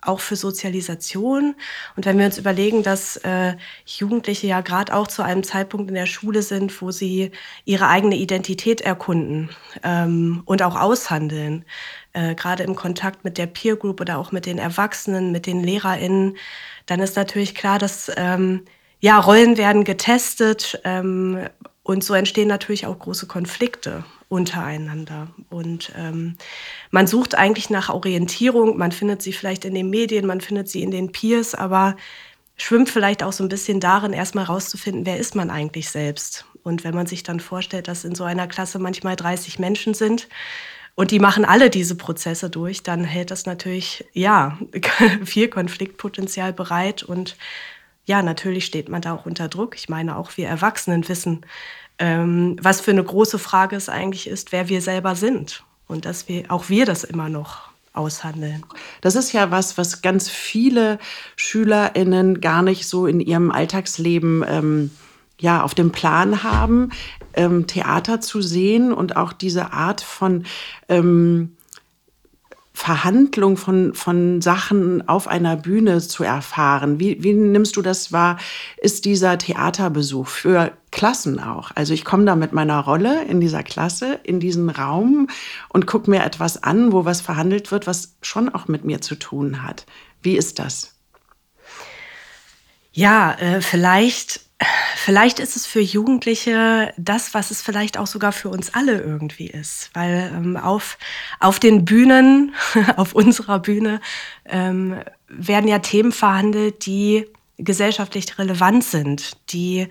auch 0.06 0.20
für 0.20 0.36
Sozialisation. 0.36 1.56
Und 1.96 2.06
wenn 2.06 2.18
wir 2.18 2.26
uns 2.26 2.38
überlegen, 2.38 2.84
dass 2.84 3.18
äh, 3.18 3.56
Jugendliche 3.86 4.48
ja 4.48 4.62
gerade 4.62 4.94
auch 4.94 5.08
zu 5.08 5.24
einem 5.24 5.44
Zeitpunkt 5.44 5.90
in 5.90 5.96
der 5.96 6.06
Schule 6.06 6.42
sind, 6.42 6.82
wo 6.82 6.92
sie 6.92 7.32
ihre 7.66 7.88
eigene 7.88 8.16
Identität 8.16 8.82
erkunden 8.82 9.50
ähm, 9.84 10.44
und 10.46 10.62
auch 10.62 10.80
aushandeln, 10.80 11.66
äh, 12.14 12.36
gerade 12.36 12.64
im 12.64 12.76
Kontakt 12.76 13.24
mit 13.24 13.38
der 13.38 13.48
Peer 13.48 13.76
Group 13.76 14.02
oder 14.02 14.18
auch 14.18 14.32
mit 14.32 14.46
den 14.46 14.58
Erwachsenen, 14.58 15.32
mit 15.32 15.46
den 15.46 15.64
LehrerInnen, 15.64 16.38
dann 16.86 17.00
ist 17.00 17.16
natürlich 17.16 17.56
klar, 17.56 17.80
dass 17.80 18.12
ähm, 18.18 18.64
ja, 19.00 19.20
Rollen 19.20 19.58
werden 19.58 19.84
getestet 19.84 20.80
ähm, 20.84 21.48
und 21.84 22.04
so 22.04 22.14
entstehen 22.14 22.48
natürlich 22.48 22.86
auch 22.86 22.98
große 22.98 23.28
Konflikte 23.28 24.06
untereinander. 24.34 25.28
Und 25.50 25.92
ähm, 25.98 26.38
man 26.92 27.08
sucht 27.08 27.36
eigentlich 27.36 27.70
nach 27.70 27.90
Orientierung, 27.90 28.78
man 28.78 28.92
findet 28.92 29.22
sie 29.22 29.34
vielleicht 29.34 29.64
in 29.64 29.76
den 29.76 29.90
Medien, 29.90 30.26
man 30.26 30.42
findet 30.42 30.68
sie 30.68 30.82
in 30.82 30.92
den 30.92 31.12
Peers, 31.12 31.56
aber 31.56 31.96
schwimmt 32.58 32.90
vielleicht 32.90 33.24
auch 33.24 33.32
so 33.32 33.44
ein 33.44 33.50
bisschen 33.50 33.80
darin, 33.80 34.14
erstmal 34.14 34.46
rauszufinden, 34.46 35.06
wer 35.06 35.18
ist 35.18 35.36
man 35.36 35.50
eigentlich 35.50 35.90
selbst. 35.90 36.46
Und 36.64 36.84
wenn 36.84 36.96
man 36.96 37.08
sich 37.08 37.24
dann 37.24 37.40
vorstellt, 37.40 37.88
dass 37.88 38.06
in 38.06 38.16
so 38.16 38.24
einer 38.24 38.48
Klasse 38.48 38.80
manchmal 38.80 39.16
30 39.16 39.60
Menschen 39.60 39.94
sind, 39.94 40.28
und 40.96 41.10
die 41.10 41.18
machen 41.18 41.44
alle 41.44 41.72
diese 41.72 41.96
Prozesse 41.96 42.52
durch, 42.52 42.84
dann 42.84 43.04
hält 43.04 43.32
das 43.32 43.48
natürlich, 43.48 44.06
ja, 44.14 44.60
viel 45.24 45.48
Konfliktpotenzial 45.48 46.54
bereit. 46.54 47.02
Und 47.02 47.36
ja, 48.06 48.22
natürlich 48.22 48.66
steht 48.66 48.90
man 48.90 49.02
da 49.02 49.14
auch 49.14 49.26
unter 49.26 49.48
Druck. 49.48 49.76
Ich 49.76 49.90
meine, 49.90 50.16
auch 50.16 50.38
wir 50.38 50.48
Erwachsenen 50.48 51.08
wissen, 51.10 51.48
ähm, 52.00 52.58
was 52.62 52.82
für 52.82 52.92
eine 52.92 53.04
große 53.04 53.40
Frage 53.40 53.76
es 53.76 53.90
eigentlich 53.90 54.28
ist, 54.28 54.52
wer 54.52 54.70
wir 54.70 54.82
selber 54.82 55.16
sind. 55.16 55.64
Und 55.88 56.06
dass 56.06 56.28
wir, 56.28 56.46
auch 56.50 56.70
wir 56.70 56.86
das 56.86 57.04
immer 57.04 57.30
noch 57.30 57.74
aushandeln. 57.94 58.66
Das 59.02 59.16
ist 59.16 59.32
ja 59.34 59.52
was, 59.52 59.78
was 59.78 60.02
ganz 60.02 60.30
viele 60.30 60.98
SchülerInnen 61.36 62.42
gar 62.42 62.64
nicht 62.64 62.88
so 62.88 63.06
in 63.06 63.20
ihrem 63.20 63.52
Alltagsleben 63.52 64.44
ähm, 64.48 64.92
ja, 65.40 65.62
auf 65.62 65.76
dem 65.76 65.92
Plan 65.92 66.44
haben, 66.44 66.92
ähm, 67.34 67.68
Theater 67.68 68.22
zu 68.22 68.42
sehen 68.42 68.94
und 68.94 69.16
auch 69.16 69.34
diese 69.34 69.74
Art 69.74 70.02
von 70.02 70.46
ähm, 70.90 71.56
Verhandlung 72.76 73.56
von, 73.56 73.94
von 73.94 74.42
Sachen 74.42 75.08
auf 75.08 75.28
einer 75.28 75.56
Bühne 75.56 76.02
zu 76.02 76.24
erfahren. 76.24 77.00
Wie, 77.00 77.24
wie 77.24 77.34
nimmst 77.34 77.76
du 77.76 77.84
das 77.84 78.12
wahr? 78.12 78.38
Ist 78.78 79.06
dieser 79.06 79.38
Theaterbesuch 79.38 80.28
für 80.28 80.72
Klassen 80.92 81.40
auch? 81.40 81.72
Also 81.76 81.94
ich 81.94 82.04
komme 82.04 82.26
da 82.26 82.36
mit 82.36 82.52
meiner 82.52 82.80
Rolle 82.80 83.26
in 83.26 83.40
dieser 83.40 83.62
Klasse, 83.62 84.20
in 84.24 84.40
diesen 84.40 84.70
Raum 84.72 85.28
und 85.70 85.86
gucke 85.86 86.10
mir 86.10 86.24
etwas 86.24 86.64
an, 86.64 86.92
wo 86.92 87.06
was 87.06 87.22
verhandelt 87.22 87.72
wird, 87.72 87.86
was 87.86 88.16
schon 88.24 88.50
auch 88.50 88.68
mit 88.68 88.84
mir 88.84 89.02
zu 89.02 89.16
tun 89.16 89.62
hat. 89.62 89.86
Wie 90.24 90.36
ist 90.36 90.58
das? 90.58 90.96
Ja, 92.92 93.34
äh, 93.34 93.62
vielleicht 93.62 94.42
vielleicht 94.96 95.40
ist 95.40 95.56
es 95.56 95.66
für 95.66 95.80
Jugendliche 95.80 96.94
das, 96.98 97.34
was 97.34 97.52
es 97.52 97.62
vielleicht 97.62 97.98
auch 97.98 98.08
sogar 98.08 98.32
für 98.32 98.50
uns 98.50 98.74
alle 98.74 99.02
irgendwie 99.02 99.48
ist. 99.48 99.90
Weil 99.94 100.32
ähm, 100.34 100.58
auf, 100.58 100.98
auf 101.40 101.60
den 101.60 101.86
Bühnen, 101.86 102.54
auf 102.98 103.14
unserer 103.14 103.60
Bühne, 103.60 104.02
ähm, 104.46 105.00
werden 105.28 105.68
ja 105.68 105.80
Themen 105.80 106.12
verhandelt, 106.12 106.86
die 106.86 107.28
gesellschaftlich 107.58 108.38
relevant 108.38 108.84
sind, 108.84 109.38
die 109.52 109.88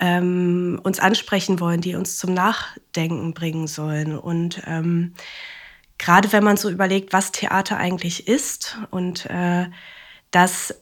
ähm, 0.00 0.80
uns 0.82 0.98
ansprechen 0.98 1.60
wollen, 1.60 1.80
die 1.80 1.94
uns 1.94 2.18
zum 2.18 2.34
Nachdenken 2.34 3.34
bringen 3.34 3.66
sollen. 3.66 4.18
Und 4.18 4.62
ähm, 4.66 5.14
gerade 5.98 6.32
wenn 6.32 6.44
man 6.44 6.56
so 6.56 6.70
überlegt, 6.70 7.12
was 7.12 7.32
Theater 7.32 7.76
eigentlich 7.76 8.26
ist 8.26 8.78
und 8.90 9.26
äh, 9.26 9.66
dass 10.30 10.74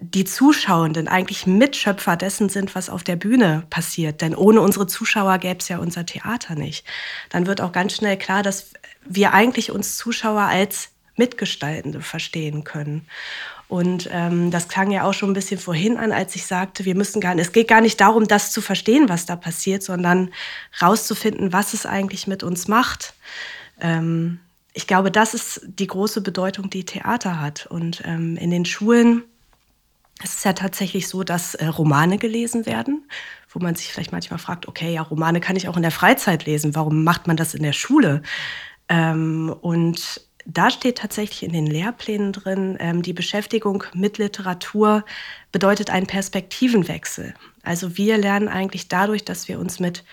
die 0.00 0.24
Zuschauenden 0.24 1.08
eigentlich 1.08 1.46
Mitschöpfer 1.46 2.16
dessen 2.16 2.48
sind, 2.48 2.74
was 2.74 2.88
auf 2.88 3.02
der 3.02 3.16
Bühne 3.16 3.64
passiert. 3.68 4.20
Denn 4.20 4.34
ohne 4.34 4.60
unsere 4.60 4.86
Zuschauer 4.86 5.38
gäbe 5.38 5.58
es 5.58 5.68
ja 5.68 5.78
unser 5.78 6.06
Theater 6.06 6.54
nicht. 6.54 6.86
Dann 7.30 7.46
wird 7.46 7.60
auch 7.60 7.72
ganz 7.72 7.94
schnell 7.96 8.16
klar, 8.16 8.42
dass 8.42 8.70
wir 9.04 9.34
eigentlich 9.34 9.72
uns 9.72 9.96
Zuschauer 9.96 10.42
als 10.42 10.90
Mitgestaltende 11.16 12.00
verstehen 12.00 12.62
können. 12.62 13.06
Und 13.66 14.08
ähm, 14.12 14.50
das 14.50 14.68
klang 14.68 14.90
ja 14.92 15.02
auch 15.02 15.12
schon 15.12 15.30
ein 15.30 15.34
bisschen 15.34 15.58
vorhin 15.58 15.98
an, 15.98 16.12
als 16.12 16.34
ich 16.36 16.46
sagte, 16.46 16.84
wir 16.84 16.94
müssen 16.94 17.20
gar 17.20 17.34
nicht, 17.34 17.46
es 17.46 17.52
geht 17.52 17.68
gar 17.68 17.82
nicht 17.82 18.00
darum, 18.00 18.26
das 18.26 18.52
zu 18.52 18.62
verstehen, 18.62 19.08
was 19.08 19.26
da 19.26 19.36
passiert, 19.36 19.82
sondern 19.82 20.30
rauszufinden, 20.80 21.52
was 21.52 21.74
es 21.74 21.84
eigentlich 21.84 22.26
mit 22.26 22.42
uns 22.42 22.68
macht. 22.68 23.14
Ähm, 23.80 24.38
ich 24.72 24.86
glaube, 24.86 25.10
das 25.10 25.34
ist 25.34 25.60
die 25.66 25.88
große 25.88 26.20
Bedeutung, 26.20 26.70
die 26.70 26.84
Theater 26.84 27.40
hat. 27.40 27.66
Und 27.66 28.02
ähm, 28.04 28.36
in 28.36 28.50
den 28.50 28.64
Schulen 28.64 29.24
es 30.22 30.36
ist 30.36 30.44
ja 30.44 30.52
tatsächlich 30.52 31.08
so, 31.08 31.22
dass 31.22 31.54
äh, 31.54 31.66
Romane 31.66 32.18
gelesen 32.18 32.66
werden, 32.66 33.08
wo 33.50 33.60
man 33.60 33.74
sich 33.74 33.92
vielleicht 33.92 34.12
manchmal 34.12 34.38
fragt, 34.38 34.66
okay, 34.66 34.92
ja, 34.92 35.02
Romane 35.02 35.40
kann 35.40 35.56
ich 35.56 35.68
auch 35.68 35.76
in 35.76 35.82
der 35.82 35.90
Freizeit 35.90 36.44
lesen, 36.44 36.74
warum 36.74 37.04
macht 37.04 37.26
man 37.26 37.36
das 37.36 37.54
in 37.54 37.62
der 37.62 37.72
Schule? 37.72 38.22
Ähm, 38.88 39.54
und 39.60 40.28
da 40.44 40.70
steht 40.70 40.98
tatsächlich 40.98 41.42
in 41.42 41.52
den 41.52 41.66
Lehrplänen 41.66 42.32
drin, 42.32 42.76
ähm, 42.80 43.02
die 43.02 43.12
Beschäftigung 43.12 43.84
mit 43.92 44.18
Literatur 44.18 45.04
bedeutet 45.52 45.90
einen 45.90 46.06
Perspektivenwechsel. 46.06 47.34
Also 47.62 47.98
wir 47.98 48.16
lernen 48.16 48.48
eigentlich 48.48 48.88
dadurch, 48.88 49.24
dass 49.24 49.46
wir 49.46 49.58
uns 49.58 49.78
mit 49.78 50.04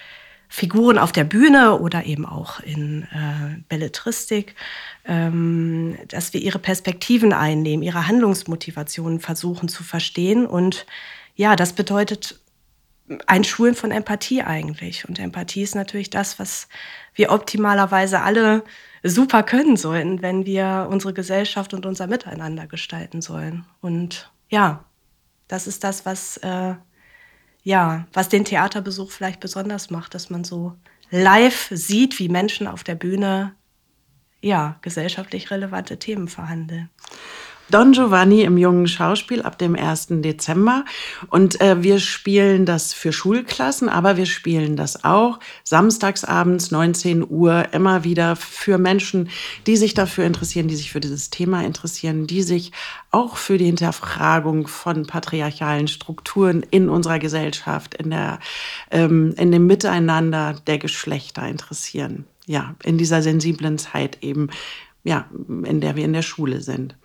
Figuren 0.56 0.98
auf 0.98 1.12
der 1.12 1.26
Bühne 1.26 1.80
oder 1.82 2.06
eben 2.06 2.26
auch 2.26 2.62
in 2.62 3.04
äh, 3.12 3.62
Belletristik, 3.68 4.56
ähm, 5.04 5.98
dass 6.08 6.34
wir 6.34 6.40
ihre 6.40 6.60
Perspektiven 6.60 7.34
einnehmen, 7.34 7.84
ihre 7.84 8.08
Handlungsmotivationen 8.08 9.20
versuchen 9.20 9.68
zu 9.68 9.84
verstehen. 9.84 10.46
Und 10.46 10.86
ja, 11.36 11.58
das 11.58 11.74
bedeutet 11.74 12.40
ein 13.28 13.44
Schulen 13.44 13.76
von 13.76 13.92
Empathie 13.92 14.44
eigentlich. 14.44 15.10
Und 15.10 15.20
Empathie 15.20 15.62
ist 15.62 15.76
natürlich 15.76 16.10
das, 16.10 16.40
was 16.40 16.70
wir 17.14 17.34
optimalerweise 17.34 18.22
alle 18.22 18.64
super 19.04 19.44
können 19.44 19.76
sollten, 19.76 20.22
wenn 20.22 20.46
wir 20.46 20.88
unsere 20.90 21.12
Gesellschaft 21.12 21.74
und 21.74 21.86
unser 21.86 22.08
Miteinander 22.08 22.66
gestalten 22.66 23.22
sollen. 23.22 23.66
Und 23.82 24.32
ja, 24.50 24.86
das 25.50 25.68
ist 25.68 25.84
das, 25.84 26.06
was 26.06 26.38
äh, 26.38 26.76
ja, 27.66 28.06
was 28.14 28.30
den 28.30 28.46
Theaterbesuch 28.46 29.12
vielleicht 29.12 29.40
besonders 29.40 29.90
macht, 29.90 30.14
dass 30.14 30.30
man 30.30 30.44
so 30.44 30.78
live 31.10 31.68
sieht, 31.72 32.20
wie 32.20 32.30
Menschen 32.30 32.68
auf 32.68 32.84
der 32.84 32.94
Bühne 32.94 33.56
ja, 34.40 34.78
gesellschaftlich 34.84 35.50
relevante 35.50 35.98
Themen 35.98 36.28
verhandeln. 36.28 36.92
Don 37.72 37.94
Giovanni 37.94 38.44
im 38.44 38.60
jungen 38.60 38.88
Schauspiel 38.88 39.42
ab 39.42 39.58
dem 39.58 39.76
1. 39.76 40.08
Dezember. 40.22 40.86
Und 41.30 41.60
äh, 41.62 41.82
wir 41.82 42.00
spielen 42.00 42.66
das 42.66 42.94
für 42.94 43.12
Schulklassen, 43.12 43.90
aber 43.90 44.18
wir 44.18 44.28
spielen 44.28 44.76
das 44.76 45.04
auch 45.04 45.40
samstagsabends 45.64 46.70
19 46.70 47.26
Uhr 47.28 47.74
immer 47.74 48.04
wieder 48.04 48.36
für 48.36 48.78
Menschen, 48.78 49.30
die 49.66 49.78
sich 49.78 49.96
dafür 49.96 50.26
interessieren, 50.26 50.68
die 50.68 50.76
sich 50.76 50.92
für 50.92 51.00
dieses 51.00 51.32
Thema 51.32 51.64
interessieren, 51.64 52.28
die 52.28 52.44
sich 52.44 52.72
auch 53.10 53.36
für 53.36 53.58
die 53.58 53.66
Hinterfragung 53.66 54.68
von 54.68 55.08
patriarchalen 55.08 55.88
Strukturen 55.88 56.64
in 56.70 56.88
unserer 56.88 57.18
Gesellschaft, 57.18 57.96
in, 57.96 58.12
der, 58.12 58.40
ähm, 58.92 59.34
in 59.38 59.52
dem 59.52 59.66
Miteinander 59.66 60.56
der 60.68 60.78
Geschlechter 60.78 61.48
interessieren. 61.48 62.26
Ja, 62.46 62.76
in 62.84 63.00
dieser 63.00 63.24
sensiblen 63.24 63.80
Zeit 63.80 64.20
eben, 64.22 64.50
ja, 65.04 65.28
in 65.64 65.82
der 65.82 65.96
wir 65.96 66.06
in 66.06 66.14
der 66.14 66.22
Schule 66.22 66.62
sind 66.62 66.96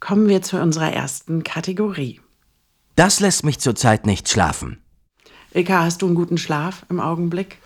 kommen 0.00 0.28
wir 0.28 0.42
zu 0.42 0.60
unserer 0.60 0.92
ersten 0.92 1.44
Kategorie. 1.44 2.20
Das 2.94 3.20
lässt 3.20 3.44
mich 3.44 3.58
zurzeit 3.58 4.06
nicht 4.06 4.28
schlafen. 4.28 4.78
Ilka, 5.52 5.84
hast 5.84 6.02
du 6.02 6.06
einen 6.06 6.14
guten 6.14 6.38
Schlaf 6.38 6.84
im 6.88 7.00
Augenblick? 7.00 7.58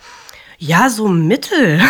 Ja, 0.57 0.89
so 0.89 1.07
mittel. 1.07 1.81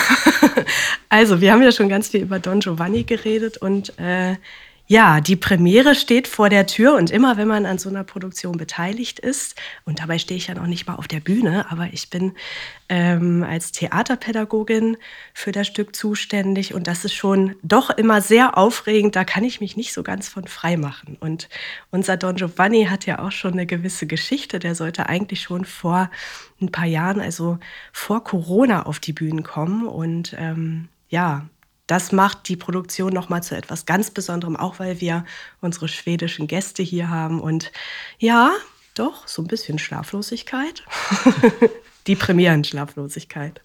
also, 1.09 1.41
wir 1.41 1.51
haben 1.51 1.61
ja 1.61 1.71
schon 1.71 1.89
ganz 1.89 2.07
viel 2.07 2.21
über 2.21 2.39
Don 2.39 2.61
Giovanni 2.61 3.03
geredet 3.03 3.57
und 3.57 3.97
äh, 3.99 4.37
ja, 4.91 5.21
die 5.21 5.37
Premiere 5.37 5.95
steht 5.95 6.27
vor 6.27 6.49
der 6.49 6.67
Tür 6.67 6.95
und 6.95 7.11
immer 7.11 7.37
wenn 7.37 7.47
man 7.47 7.65
an 7.65 7.77
so 7.77 7.87
einer 7.87 8.03
Produktion 8.03 8.57
beteiligt 8.57 9.19
ist, 9.19 9.55
und 9.85 10.01
dabei 10.01 10.19
stehe 10.19 10.37
ich 10.37 10.47
ja 10.47 10.53
noch 10.53 10.67
nicht 10.67 10.85
mal 10.85 10.95
auf 10.95 11.07
der 11.07 11.21
Bühne, 11.21 11.65
aber 11.71 11.87
ich 11.93 12.09
bin 12.09 12.33
ähm, 12.89 13.41
als 13.41 13.71
Theaterpädagogin 13.71 14.97
für 15.33 15.53
das 15.53 15.67
Stück 15.67 15.95
zuständig 15.95 16.73
und 16.73 16.87
das 16.87 17.05
ist 17.05 17.13
schon 17.13 17.55
doch 17.63 17.89
immer 17.89 18.19
sehr 18.19 18.57
aufregend, 18.57 19.15
da 19.15 19.23
kann 19.23 19.45
ich 19.45 19.61
mich 19.61 19.77
nicht 19.77 19.93
so 19.93 20.03
ganz 20.03 20.27
von 20.27 20.45
frei 20.45 20.75
machen. 20.75 21.15
Und 21.21 21.47
unser 21.89 22.17
Don 22.17 22.35
Giovanni 22.35 22.87
hat 22.89 23.05
ja 23.05 23.19
auch 23.19 23.31
schon 23.31 23.53
eine 23.53 23.65
gewisse 23.65 24.07
Geschichte, 24.07 24.59
der 24.59 24.75
sollte 24.75 25.07
eigentlich 25.07 25.41
schon 25.41 25.63
vor 25.63 26.11
ein 26.59 26.69
paar 26.69 26.85
Jahren, 26.85 27.21
also 27.21 27.59
vor 27.93 28.25
Corona 28.25 28.85
auf 28.87 28.99
die 28.99 29.13
Bühnen 29.13 29.43
kommen 29.43 29.87
und 29.87 30.35
ähm, 30.37 30.89
ja, 31.07 31.45
das 31.91 32.13
macht 32.13 32.47
die 32.47 32.55
Produktion 32.55 33.11
noch 33.11 33.27
mal 33.27 33.43
zu 33.43 33.53
etwas 33.53 33.85
ganz 33.85 34.11
Besonderem, 34.11 34.55
auch 34.55 34.79
weil 34.79 35.01
wir 35.01 35.25
unsere 35.59 35.89
schwedischen 35.89 36.47
Gäste 36.47 36.81
hier 36.83 37.09
haben. 37.09 37.41
Und 37.41 37.73
ja, 38.17 38.51
doch, 38.93 39.27
so 39.27 39.41
ein 39.41 39.47
bisschen 39.49 39.77
Schlaflosigkeit. 39.77 40.85
die 42.07 42.15
Premieren-Schlaflosigkeit. 42.15 43.59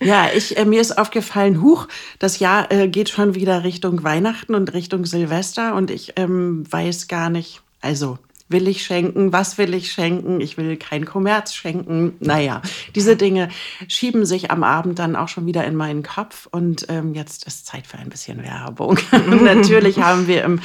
Ja, 0.00 0.28
ich, 0.32 0.56
äh, 0.56 0.66
mir 0.66 0.80
ist 0.80 0.96
aufgefallen, 0.98 1.60
huch, 1.60 1.88
das 2.20 2.38
Jahr 2.38 2.70
äh, 2.70 2.86
geht 2.86 3.08
schon 3.08 3.34
wieder 3.34 3.64
Richtung 3.64 4.04
Weihnachten 4.04 4.54
und 4.54 4.72
Richtung 4.72 5.04
Silvester 5.04 5.74
und 5.74 5.90
ich 5.90 6.12
ähm, 6.14 6.64
weiß 6.70 7.08
gar 7.08 7.28
nicht, 7.28 7.60
also 7.80 8.18
will 8.48 8.68
ich 8.68 8.84
schenken, 8.84 9.32
was 9.32 9.58
will 9.58 9.74
ich 9.74 9.92
schenken, 9.92 10.40
ich 10.40 10.56
will 10.56 10.76
kein 10.76 11.04
Kommerz 11.04 11.54
schenken. 11.54 12.14
Naja, 12.20 12.62
diese 12.98 13.14
Dinge 13.14 13.48
schieben 13.86 14.26
sich 14.26 14.50
am 14.50 14.64
Abend 14.64 14.98
dann 14.98 15.14
auch 15.14 15.28
schon 15.28 15.46
wieder 15.46 15.64
in 15.64 15.76
meinen 15.76 16.02
Kopf 16.02 16.48
und 16.50 16.86
ähm, 16.88 17.14
jetzt 17.14 17.46
ist 17.46 17.64
Zeit 17.64 17.86
für 17.86 17.96
ein 17.96 18.08
bisschen 18.08 18.42
Werbung. 18.42 18.98
natürlich 19.44 20.00
haben 20.00 20.26
wir 20.26 20.42
im 20.42 20.60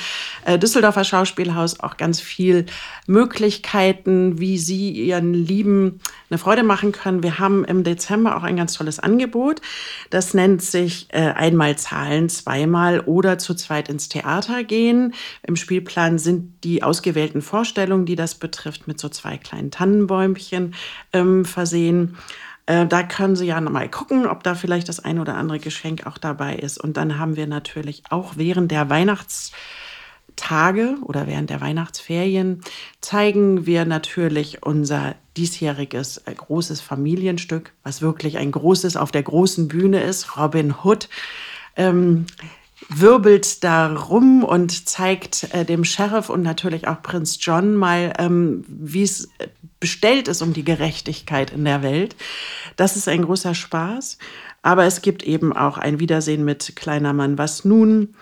äh, 0.46 0.58
Düsseldorfer 0.58 1.04
Schauspielhaus 1.04 1.80
auch 1.80 1.96
ganz 1.96 2.19
viel 2.19 2.65
Möglichkeiten, 3.06 4.39
wie 4.39 4.58
Sie 4.58 4.89
Ihren 4.89 5.36
Lieben 5.36 6.00
eine 6.32 6.39
Freude 6.39 6.63
machen 6.63 6.91
können. 6.91 7.22
Wir 7.22 7.38
haben 7.38 7.63
im 7.65 7.84
Dezember 7.84 8.36
auch 8.36 8.41
ein 8.41 8.58
ganz 8.58 8.74
tolles 8.74 9.00
Angebot. 9.00 9.62
Das 10.10 10.34
nennt 10.34 10.63
sich 10.63 11.06
äh, 11.10 11.19
einmal 11.19 11.78
zahlen, 11.78 12.30
zweimal 12.30 13.02
oder 13.02 13.38
zu 13.38 13.54
zweit 13.54 13.89
ins 13.89 14.10
Theater 14.10 14.63
gehen. 14.63 15.13
Im 15.46 15.56
Spielplan 15.56 16.17
sind 16.17 16.63
die 16.63 16.82
ausgewählten 16.82 17.43
Vorstellungen, 17.43 18.08
die 18.08 18.15
das 18.15 18.34
betrifft, 18.34 18.88
mit 18.88 19.00
so 19.00 19.10
zwei 19.10 19.38
kleinen 19.38 19.69
Tannenbäumchen 19.69 20.74
ähm, 21.12 21.46
versehen. 21.46 22.17
Äh, 22.66 22.86
da 22.86 23.04
können 23.04 23.36
Sie 23.36 23.46
ja 23.46 23.60
mal 23.60 23.90
gucken, 23.90 24.26
ob 24.26 24.44
da 24.44 24.56
vielleicht 24.56 24.90
das 24.90 25.00
ein 25.00 25.20
oder 25.20 25.36
andere 25.36 25.60
Geschenk 25.60 26.06
auch 26.06 26.18
dabei 26.18 26.56
ist. 26.56 26.78
Und 26.82 26.98
dann 26.98 27.20
haben 27.20 27.36
wir 27.36 27.48
natürlich 27.48 28.04
auch 28.10 28.34
während 28.38 28.72
der 28.72 28.90
Weihnachts- 28.90 29.52
Tage 30.36 30.98
oder 31.04 31.28
während 31.28 31.50
der 31.50 31.62
Weihnachtsferien 31.62 32.62
zeigen 33.02 33.66
wir 33.66 33.86
natürlich 33.86 34.64
unser 34.64 35.16
diesjähriges 35.38 36.18
äh, 36.18 36.34
großes 36.34 36.82
Familienstück, 36.82 37.74
was 37.84 38.02
wirklich 38.02 38.38
ein 38.38 38.52
großes 38.52 38.98
auf 38.98 39.12
der 39.12 39.24
großen 39.24 39.68
Bühne 39.68 40.02
ist. 40.02 40.38
Robin 40.38 40.76
Hood 40.84 41.10
ähm, 41.76 42.26
wirbelt 42.89 43.63
da 43.63 43.93
rum 43.93 44.43
und 44.43 44.88
zeigt 44.88 45.54
äh, 45.54 45.65
dem 45.65 45.84
Sheriff 45.84 46.30
und 46.30 46.41
natürlich 46.41 46.88
auch 46.88 47.02
Prinz 47.02 47.38
John 47.41 47.76
mal, 47.76 48.13
ähm, 48.17 48.63
wie 48.67 49.04
es 49.04 49.30
bestellt 49.80 50.28
ist 50.28 50.41
um 50.41 50.54
die 50.54 50.63
Gerechtigkeit 50.63 51.52
in 51.52 51.65
der 51.65 51.84
Welt. 51.84 52.15
Das 52.76 52.96
ist 52.96 53.08
ein 53.08 53.24
großer 53.24 53.56
Spaß. 53.56 54.17
Aber 54.62 54.86
es 54.86 55.02
gibt 55.02 55.24
eben 55.24 55.52
auch 55.52 55.78
ein 55.78 56.00
Wiedersehen 56.00 56.46
mit 56.46 56.78
Kleiner 56.78 57.12
Mann, 57.12 57.38
was 57.38 57.65
nun? 57.65 58.15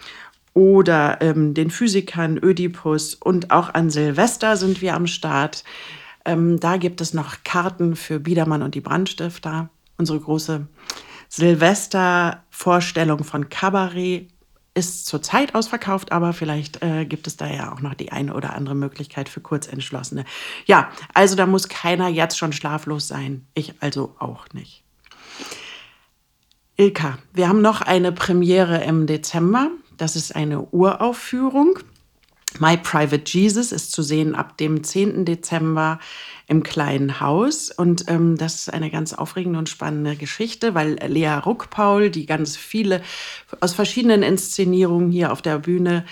oder 0.53 1.19
ähm, 1.21 1.53
den 1.53 1.71
Physikern 1.71 2.37
Ödipus 2.37 3.15
und 3.15 3.51
auch 3.51 3.73
an 3.73 3.89
Silvester 3.89 4.57
sind 4.57 4.81
wir 4.81 4.95
am 4.95 5.07
Start. 5.07 5.63
Ähm, 6.25 6.59
da 6.59 6.77
gibt 6.77 7.01
es 7.01 7.13
noch 7.13 7.37
Karten 7.43 7.95
für 7.95 8.19
Biedermann 8.19 8.61
und 8.61 8.75
die 8.75 8.81
Brandstifter. 8.81 9.69
Unsere 9.97 10.19
große 10.19 10.67
Silvester-Vorstellung 11.29 13.23
von 13.23 13.49
Cabaret 13.49 14.27
ist 14.73 15.05
zurzeit 15.05 15.53
ausverkauft, 15.53 16.11
aber 16.11 16.31
vielleicht 16.33 16.81
äh, 16.81 17.05
gibt 17.05 17.27
es 17.27 17.35
da 17.35 17.47
ja 17.47 17.73
auch 17.73 17.81
noch 17.81 17.93
die 17.93 18.11
eine 18.11 18.33
oder 18.33 18.53
andere 18.53 18.75
Möglichkeit 18.75 19.27
für 19.27 19.41
Kurzentschlossene. 19.41 20.23
Ja, 20.65 20.89
also 21.13 21.35
da 21.35 21.45
muss 21.45 21.67
keiner 21.67 22.07
jetzt 22.07 22.37
schon 22.37 22.53
schlaflos 22.53 23.07
sein. 23.07 23.45
Ich 23.53 23.73
also 23.81 24.15
auch 24.19 24.45
nicht. 24.53 24.83
Ilka, 26.77 27.17
wir 27.33 27.49
haben 27.49 27.61
noch 27.61 27.81
eine 27.81 28.11
Premiere 28.11 28.83
im 28.83 29.07
Dezember. 29.07 29.69
Das 29.97 30.15
ist 30.15 30.35
eine 30.35 30.61
Uraufführung. 30.61 31.77
My 32.59 32.77
Private 32.77 33.23
Jesus 33.25 33.71
ist 33.71 33.91
zu 33.91 34.01
sehen 34.03 34.35
ab 34.35 34.57
dem 34.57 34.83
10. 34.83 35.25
Dezember 35.25 35.99
im 36.47 36.63
kleinen 36.63 37.21
Haus. 37.21 37.71
Und 37.71 38.05
ähm, 38.07 38.37
das 38.37 38.55
ist 38.55 38.73
eine 38.73 38.91
ganz 38.91 39.13
aufregende 39.13 39.57
und 39.57 39.69
spannende 39.69 40.15
Geschichte, 40.15 40.75
weil 40.75 40.99
Lea 41.07 41.39
Ruckpaul, 41.45 42.09
die 42.09 42.25
ganz 42.25 42.57
viele 42.57 43.01
aus 43.61 43.73
verschiedenen 43.73 44.21
Inszenierungen 44.21 45.11
hier 45.11 45.31
auf 45.31 45.41
der 45.41 45.59
Bühne 45.59 46.05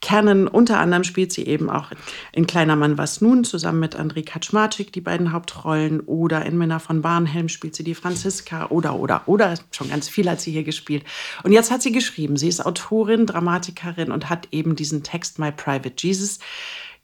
kennen. 0.00 0.46
Unter 0.46 0.78
anderem 0.78 1.04
spielt 1.04 1.32
sie 1.32 1.46
eben 1.46 1.68
auch 1.68 1.90
in 2.32 2.46
Kleiner 2.46 2.76
Mann 2.76 2.98
was 2.98 3.20
nun 3.20 3.44
zusammen 3.44 3.80
mit 3.80 3.98
André 3.98 4.24
Kaczmarczyk 4.24 4.92
die 4.92 5.00
beiden 5.00 5.32
Hauptrollen 5.32 6.00
oder 6.00 6.46
in 6.46 6.56
Männer 6.56 6.80
von 6.80 7.02
Barnhelm 7.02 7.48
spielt 7.48 7.74
sie 7.74 7.84
die 7.84 7.94
Franziska 7.94 8.66
oder 8.66 8.94
oder 8.94 9.22
oder 9.26 9.54
schon 9.70 9.88
ganz 9.88 10.08
viel 10.08 10.30
hat 10.30 10.40
sie 10.40 10.52
hier 10.52 10.64
gespielt. 10.64 11.04
Und 11.42 11.52
jetzt 11.52 11.70
hat 11.70 11.82
sie 11.82 11.92
geschrieben. 11.92 12.36
Sie 12.36 12.48
ist 12.48 12.64
Autorin, 12.64 13.26
Dramatikerin 13.26 14.12
und 14.12 14.30
hat 14.30 14.48
eben 14.52 14.76
diesen 14.76 15.02
Text 15.02 15.38
My 15.38 15.50
Private 15.50 15.94
Jesus 15.98 16.38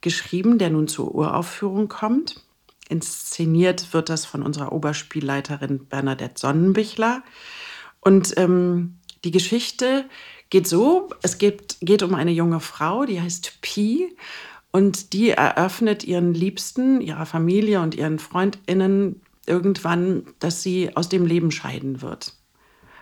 geschrieben, 0.01 0.57
der 0.57 0.69
nun 0.69 0.87
zur 0.87 1.13
Uraufführung 1.13 1.89
kommt. 1.89 2.41
Inszeniert 2.87 3.93
wird 3.93 4.09
das 4.09 4.25
von 4.25 4.43
unserer 4.43 4.71
Oberspielleiterin 4.71 5.87
Bernadette 5.87 6.39
Sonnenbichler. 6.39 7.23
Und 7.99 8.35
ähm, 8.37 8.99
die 9.23 9.31
Geschichte 9.31 10.05
geht 10.49 10.67
so, 10.67 11.09
es 11.21 11.37
geht, 11.37 11.77
geht 11.81 12.03
um 12.03 12.13
eine 12.15 12.31
junge 12.31 12.59
Frau, 12.59 13.05
die 13.05 13.21
heißt 13.21 13.61
Pi 13.61 14.15
und 14.71 15.13
die 15.13 15.29
eröffnet 15.31 16.03
ihren 16.03 16.33
Liebsten, 16.33 17.01
ihrer 17.01 17.25
Familie 17.25 17.81
und 17.81 17.95
ihren 17.95 18.19
Freundinnen 18.19 19.21
irgendwann, 19.47 20.23
dass 20.39 20.61
sie 20.63 20.95
aus 20.95 21.09
dem 21.09 21.25
Leben 21.25 21.51
scheiden 21.51 22.01
wird. 22.01 22.33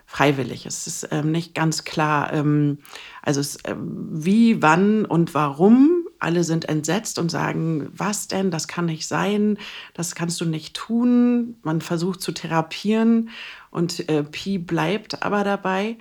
freiwillig. 0.06 0.66
Es 0.66 0.86
ist 0.86 1.08
ähm, 1.12 1.32
nicht 1.32 1.56
ganz 1.56 1.86
klar, 1.86 2.32
ähm, 2.34 2.78
also 3.24 3.40
es, 3.40 3.56
äh, 3.64 3.76
wie, 3.80 4.62
wann 4.62 5.06
und 5.06 5.34
warum. 5.34 6.08
Alle 6.20 6.44
sind 6.44 6.70
entsetzt 6.70 7.18
und 7.20 7.32
sagen, 7.32 7.90
was 7.92 8.28
denn, 8.28 8.52
das 8.52 8.68
kann 8.68 8.86
nicht 8.86 9.08
sein, 9.08 9.58
das 9.94 10.16
kannst 10.16 10.40
du 10.40 10.46
nicht 10.46 10.76
tun. 10.76 11.58
Man 11.64 11.82
versucht 11.82 12.22
zu 12.22 12.32
therapieren 12.32 13.30
und 13.72 14.08
äh, 14.08 14.24
Pi 14.24 14.58
bleibt 14.58 15.24
aber 15.24 15.44
dabei 15.44 15.98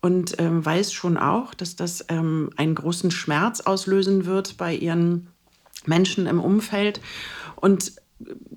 und 0.00 0.36
ähm, 0.38 0.64
weiß 0.64 0.92
schon 0.92 1.16
auch, 1.16 1.54
dass 1.54 1.76
das 1.76 2.04
ähm, 2.08 2.50
einen 2.56 2.74
großen 2.74 3.10
Schmerz 3.10 3.60
auslösen 3.60 4.24
wird 4.24 4.56
bei 4.56 4.74
ihren 4.74 5.28
Menschen 5.86 6.26
im 6.26 6.40
Umfeld 6.40 7.00
und 7.56 7.92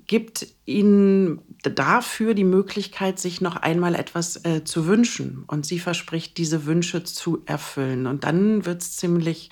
gibt 0.06 0.46
ihnen 0.66 1.40
dafür 1.62 2.34
die 2.34 2.44
Möglichkeit, 2.44 3.18
sich 3.18 3.40
noch 3.40 3.56
einmal 3.56 3.94
etwas 3.94 4.44
äh, 4.44 4.64
zu 4.64 4.86
wünschen. 4.86 5.44
Und 5.46 5.64
sie 5.64 5.78
verspricht, 5.78 6.36
diese 6.36 6.66
Wünsche 6.66 7.04
zu 7.04 7.42
erfüllen. 7.46 8.06
Und 8.06 8.24
dann 8.24 8.66
wird 8.66 8.82
es 8.82 8.96
ziemlich 8.96 9.50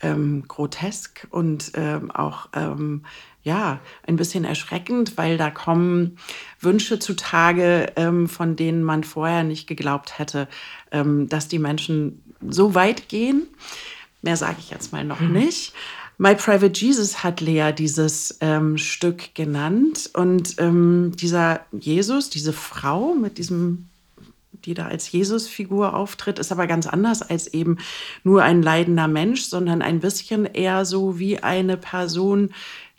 ähm, 0.00 0.44
grotesk 0.48 1.26
und 1.30 1.72
ähm, 1.74 2.10
auch 2.10 2.48
ähm, 2.54 3.04
ja 3.42 3.80
ein 4.06 4.16
bisschen 4.16 4.44
erschreckend, 4.44 5.16
weil 5.16 5.38
da 5.38 5.50
kommen 5.50 6.18
Wünsche 6.60 6.98
zutage, 6.98 7.92
ähm, 7.96 8.28
von 8.28 8.56
denen 8.56 8.82
man 8.82 9.04
vorher 9.04 9.44
nicht 9.44 9.66
geglaubt 9.66 10.18
hätte, 10.18 10.48
ähm, 10.90 11.28
dass 11.28 11.48
die 11.48 11.58
Menschen 11.58 12.22
so 12.48 12.74
weit 12.74 13.08
gehen. 13.08 13.46
Mehr 14.22 14.36
sage 14.36 14.56
ich 14.58 14.70
jetzt 14.70 14.92
mal 14.92 15.04
noch 15.04 15.20
mhm. 15.20 15.32
nicht. 15.32 15.72
My 16.22 16.34
Private 16.34 16.78
Jesus 16.78 17.24
hat 17.24 17.40
Lea 17.40 17.72
dieses 17.72 18.36
ähm, 18.42 18.76
Stück 18.76 19.34
genannt. 19.34 20.10
Und 20.12 20.56
ähm, 20.58 21.12
dieser 21.16 21.60
Jesus, 21.72 22.28
diese 22.28 22.52
Frau 22.52 23.14
mit 23.14 23.38
diesem, 23.38 23.88
die 24.66 24.74
da 24.74 24.88
als 24.88 25.10
Jesus-Figur 25.10 25.94
auftritt, 25.94 26.38
ist 26.38 26.52
aber 26.52 26.66
ganz 26.66 26.86
anders 26.86 27.22
als 27.22 27.46
eben 27.46 27.78
nur 28.22 28.42
ein 28.42 28.62
leidender 28.62 29.08
Mensch, 29.08 29.44
sondern 29.44 29.80
ein 29.80 30.00
bisschen 30.00 30.44
eher 30.44 30.84
so 30.84 31.18
wie 31.18 31.38
eine 31.42 31.78
Person, 31.78 32.50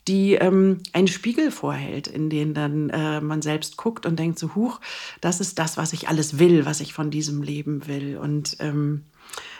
die 0.08 0.34
ähm, 0.34 0.82
einen 0.94 1.08
Spiegel 1.08 1.52
vorhält, 1.52 2.08
in 2.08 2.30
den 2.30 2.54
dann 2.54 2.90
äh, 2.90 3.22
man 3.22 3.42
selbst 3.42 3.78
guckt 3.78 4.06
und 4.06 4.18
denkt 4.18 4.40
so, 4.40 4.56
huch, 4.56 4.80
das 5.22 5.40
ist 5.40 5.60
das, 5.60 5.78
was 5.78 5.94
ich 5.94 6.08
alles 6.10 6.40
will, 6.40 6.66
was 6.66 6.80
ich 6.80 6.94
von 6.94 7.12
diesem 7.12 7.44
Leben 7.44 7.88
will. 7.88 8.18
Und 8.18 8.58
ähm, 8.60 9.06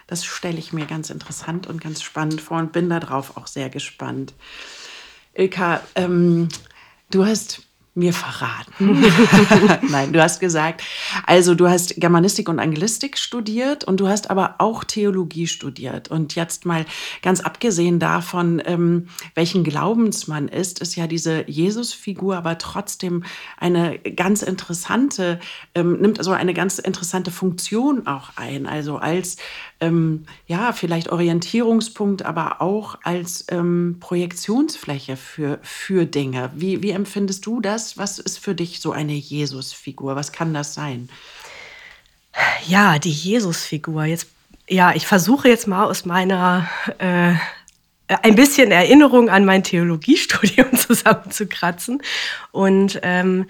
das 0.08 0.26
stelle 0.26 0.58
ich 0.58 0.74
mir 0.74 0.86
ganz 0.86 1.10
interessant 1.10 1.68
und 1.68 1.80
ganz 1.80 2.02
spannend 2.02 2.42
vor 2.42 2.58
und 2.58 2.72
bin 2.72 2.90
darauf 2.90 3.38
auch 3.38 3.48
sehr 3.48 3.70
gespannt. 3.70 4.34
Ilka, 5.34 5.82
ähm, 5.96 6.50
du 7.12 7.26
hast 7.26 7.64
mir 7.94 8.14
verraten. 8.14 9.04
Nein, 9.90 10.14
du 10.14 10.24
hast 10.24 10.40
gesagt, 10.40 10.82
also 11.26 11.56
du 11.56 11.68
hast 11.70 11.96
Germanistik 12.00 12.48
und 12.48 12.60
Anglistik 12.60 13.18
studiert 13.18 13.84
und 13.84 14.00
du 14.00 14.08
hast 14.08 14.30
aber 14.30 14.56
auch 14.60 14.86
Theologie 14.86 15.46
studiert. 15.46 16.10
Und 16.10 16.36
jetzt 16.36 16.66
mal 16.66 16.86
ganz 17.22 17.42
abgesehen 17.42 18.00
davon, 18.00 18.62
ähm, 18.66 19.08
welchen 19.36 19.66
Glaubens 19.66 20.28
man 20.28 20.48
ist, 20.48 20.80
ist 20.80 20.96
ja 20.96 21.06
diese 21.06 21.50
Jesusfigur 21.50 22.38
aber 22.38 22.58
trotzdem 22.58 23.26
eine 23.58 24.00
ganz 24.00 24.42
interessante, 24.42 25.42
ähm, 25.76 26.00
nimmt 26.00 26.18
also 26.18 26.32
eine 26.32 26.54
ganz 26.54 26.80
interessante 26.80 27.30
Funktion 27.30 28.08
auch 28.08 28.30
ein. 28.38 28.68
Also 28.68 28.98
als 28.98 29.36
ähm, 29.82 30.26
ja, 30.48 30.72
vielleicht 30.72 31.12
Orientierungspunkt, 31.12 32.24
aber 32.24 32.62
auch 32.62 33.00
als 33.04 33.46
ähm, 33.50 33.98
Projektionsfläche 34.00 35.18
für, 35.18 35.60
für 35.64 36.06
Dinge. 36.06 36.52
Wie, 36.56 36.84
wie 36.84 36.92
empfindest 36.92 37.46
du 37.46 37.60
das? 37.60 37.81
Was 37.98 38.20
ist 38.20 38.40
für 38.40 38.56
dich 38.56 38.80
so 38.80 38.92
eine 38.92 39.14
Jesusfigur? 39.14 40.16
Was 40.16 40.32
kann 40.32 40.54
das 40.54 40.74
sein? 40.74 41.10
Ja, 42.68 43.00
die 43.00 43.12
Jesusfigur. 43.12 44.06
Jetzt, 44.06 44.28
ja, 44.68 44.94
ich 44.94 45.06
versuche 45.06 45.50
jetzt 45.50 45.68
mal 45.68 45.86
aus 45.86 46.06
meiner 46.06 46.70
äh, 46.98 47.34
ein 48.22 48.36
bisschen 48.36 48.72
Erinnerung 48.72 49.30
an 49.30 49.46
mein 49.46 49.64
Theologiestudium 49.64 50.76
zusammenzukratzen. 50.78 52.02
Und 52.52 53.00
ähm, 53.04 53.46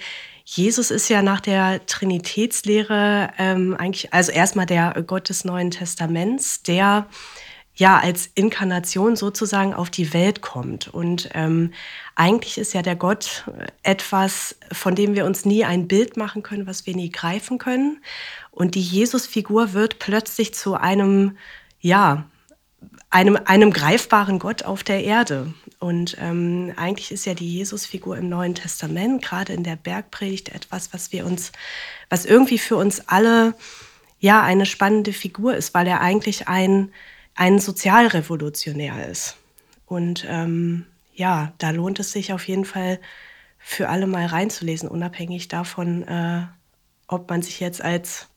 Jesus 0.46 0.92
ist 0.92 1.10
ja 1.10 1.22
nach 1.22 1.40
der 1.40 1.86
Trinitätslehre 1.86 3.30
ähm, 3.38 3.76
eigentlich, 3.78 4.14
also 4.14 4.32
erstmal 4.32 4.66
der 4.66 5.02
Gott 5.06 5.30
des 5.30 5.46
Neuen 5.46 5.72
Testaments, 5.72 6.64
der 6.64 7.08
ja 7.82 7.98
als 7.98 8.30
Inkarnation 8.36 9.16
sozusagen 9.16 9.74
auf 9.74 9.90
die 9.90 10.14
Welt 10.14 10.42
kommt. 10.42 10.88
Und 10.88 11.30
ähm, 11.34 11.74
eigentlich 12.14 12.60
ist 12.60 12.76
ja 12.76 12.84
der 12.84 12.96
Gott 12.96 13.50
etwas, 13.82 14.56
von 14.72 14.94
dem 14.94 15.16
wir 15.16 15.26
uns 15.26 15.46
nie 15.46 15.66
ein 15.66 15.88
Bild 15.88 16.16
machen 16.16 16.44
können, 16.44 16.68
was 16.68 16.86
wir 16.86 16.96
nie 16.96 17.10
greifen 17.10 17.58
können. 17.58 18.00
Und 18.52 18.76
die 18.76 18.84
Jesus-Figur 18.84 19.74
wird 19.74 19.98
plötzlich 19.98 20.54
zu 20.54 20.76
einem, 20.76 21.38
ja, 21.80 22.26
einem, 23.10 23.40
einem 23.46 23.72
greifbaren 23.74 24.38
Gott 24.38 24.62
auf 24.62 24.84
der 24.84 25.04
Erde. 25.04 25.52
Und 25.80 26.18
ähm, 26.22 26.74
eigentlich 26.76 27.12
ist 27.12 27.26
ja 27.26 27.34
die 27.34 27.52
Jesusfigur 27.52 28.16
im 28.16 28.30
Neuen 28.30 28.54
Testament, 28.54 29.24
gerade 29.24 29.54
in 29.54 29.64
der 29.64 29.76
Bergpredigt, 29.76 30.50
etwas, 30.50 30.94
was 30.94 31.12
wir 31.12 31.26
uns, 31.26 31.52
was 32.10 32.28
irgendwie 32.28 32.60
für 32.60 32.76
uns 32.76 33.08
alle 33.08 33.56
ja 34.20 34.44
eine 34.44 34.68
spannende 34.68 35.14
Figur 35.14 35.56
ist, 35.56 35.74
weil 35.74 35.88
er 35.88 36.02
eigentlich 36.02 36.48
ein, 36.48 36.92
ein 37.42 37.58
Sozialrevolutionär 37.58 39.08
ist. 39.10 39.36
Und 39.88 40.28
ähm, 40.30 40.86
ja, 41.16 41.54
da 41.58 41.72
lohnt 41.72 42.00
es 42.00 42.12
sich 42.12 42.34
auf 42.34 42.48
jeden 42.48 42.66
Fall 42.66 43.00
für 43.58 43.90
alle 43.90 44.06
mal 44.06 44.28
reinzulesen, 44.28 44.88
unabhängig 44.88 45.48
davon, 45.48 46.08
äh, 46.08 46.44
ob 47.08 47.32
man 47.32 47.42
sich 47.42 47.60
jetzt 47.60 47.82
als 47.82 48.28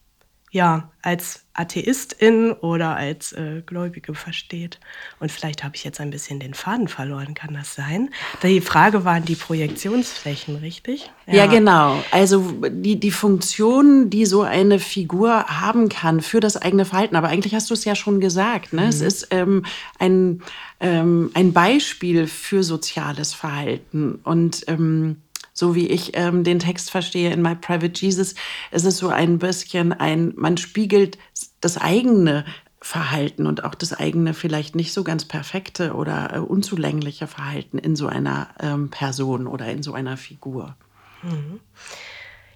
ja, 0.54 0.88
als 1.02 1.46
Atheistin 1.52 2.52
oder 2.52 2.94
als 2.94 3.32
äh, 3.32 3.62
Gläubige 3.66 4.14
versteht. 4.14 4.78
Und 5.18 5.32
vielleicht 5.32 5.64
habe 5.64 5.74
ich 5.74 5.82
jetzt 5.82 6.00
ein 6.00 6.10
bisschen 6.10 6.38
den 6.38 6.54
Faden 6.54 6.86
verloren, 6.86 7.34
kann 7.34 7.54
das 7.54 7.74
sein? 7.74 8.10
Die 8.44 8.60
Frage 8.60 9.04
waren 9.04 9.24
die 9.24 9.34
Projektionsflächen, 9.34 10.54
richtig? 10.54 11.10
Ja, 11.26 11.34
ja 11.34 11.46
genau. 11.46 12.00
Also 12.12 12.54
die, 12.70 13.00
die 13.00 13.10
Funktion, 13.10 14.10
die 14.10 14.26
so 14.26 14.42
eine 14.42 14.78
Figur 14.78 15.44
haben 15.48 15.88
kann 15.88 16.20
für 16.20 16.38
das 16.38 16.56
eigene 16.56 16.84
Verhalten. 16.84 17.16
Aber 17.16 17.28
eigentlich 17.28 17.56
hast 17.56 17.70
du 17.70 17.74
es 17.74 17.84
ja 17.84 17.96
schon 17.96 18.20
gesagt. 18.20 18.72
Ne? 18.72 18.82
Mhm. 18.82 18.88
Es 18.88 19.00
ist 19.00 19.26
ähm, 19.32 19.64
ein, 19.98 20.40
ähm, 20.78 21.32
ein 21.34 21.52
Beispiel 21.52 22.28
für 22.28 22.62
soziales 22.62 23.34
Verhalten. 23.34 24.20
Und 24.22 24.62
ähm, 24.68 25.16
so 25.54 25.74
wie 25.74 25.86
ich 25.86 26.14
ähm, 26.14 26.44
den 26.44 26.58
Text 26.58 26.90
verstehe 26.90 27.32
in 27.32 27.40
My 27.40 27.54
Private 27.54 27.98
Jesus, 27.98 28.34
ist 28.72 28.84
es 28.84 28.98
so 28.98 29.08
ein 29.08 29.38
bisschen 29.38 29.92
ein, 29.92 30.34
man 30.36 30.56
spiegelt 30.56 31.16
das 31.60 31.78
eigene 31.78 32.44
Verhalten 32.80 33.46
und 33.46 33.64
auch 33.64 33.74
das 33.74 33.94
eigene 33.94 34.34
vielleicht 34.34 34.74
nicht 34.74 34.92
so 34.92 35.04
ganz 35.04 35.24
perfekte 35.24 35.94
oder 35.94 36.34
äh, 36.34 36.38
unzulängliche 36.40 37.26
Verhalten 37.26 37.78
in 37.78 37.96
so 37.96 38.08
einer 38.08 38.48
ähm, 38.60 38.90
Person 38.90 39.46
oder 39.46 39.68
in 39.68 39.82
so 39.82 39.94
einer 39.94 40.18
Figur. 40.18 40.76
Mhm. 41.22 41.60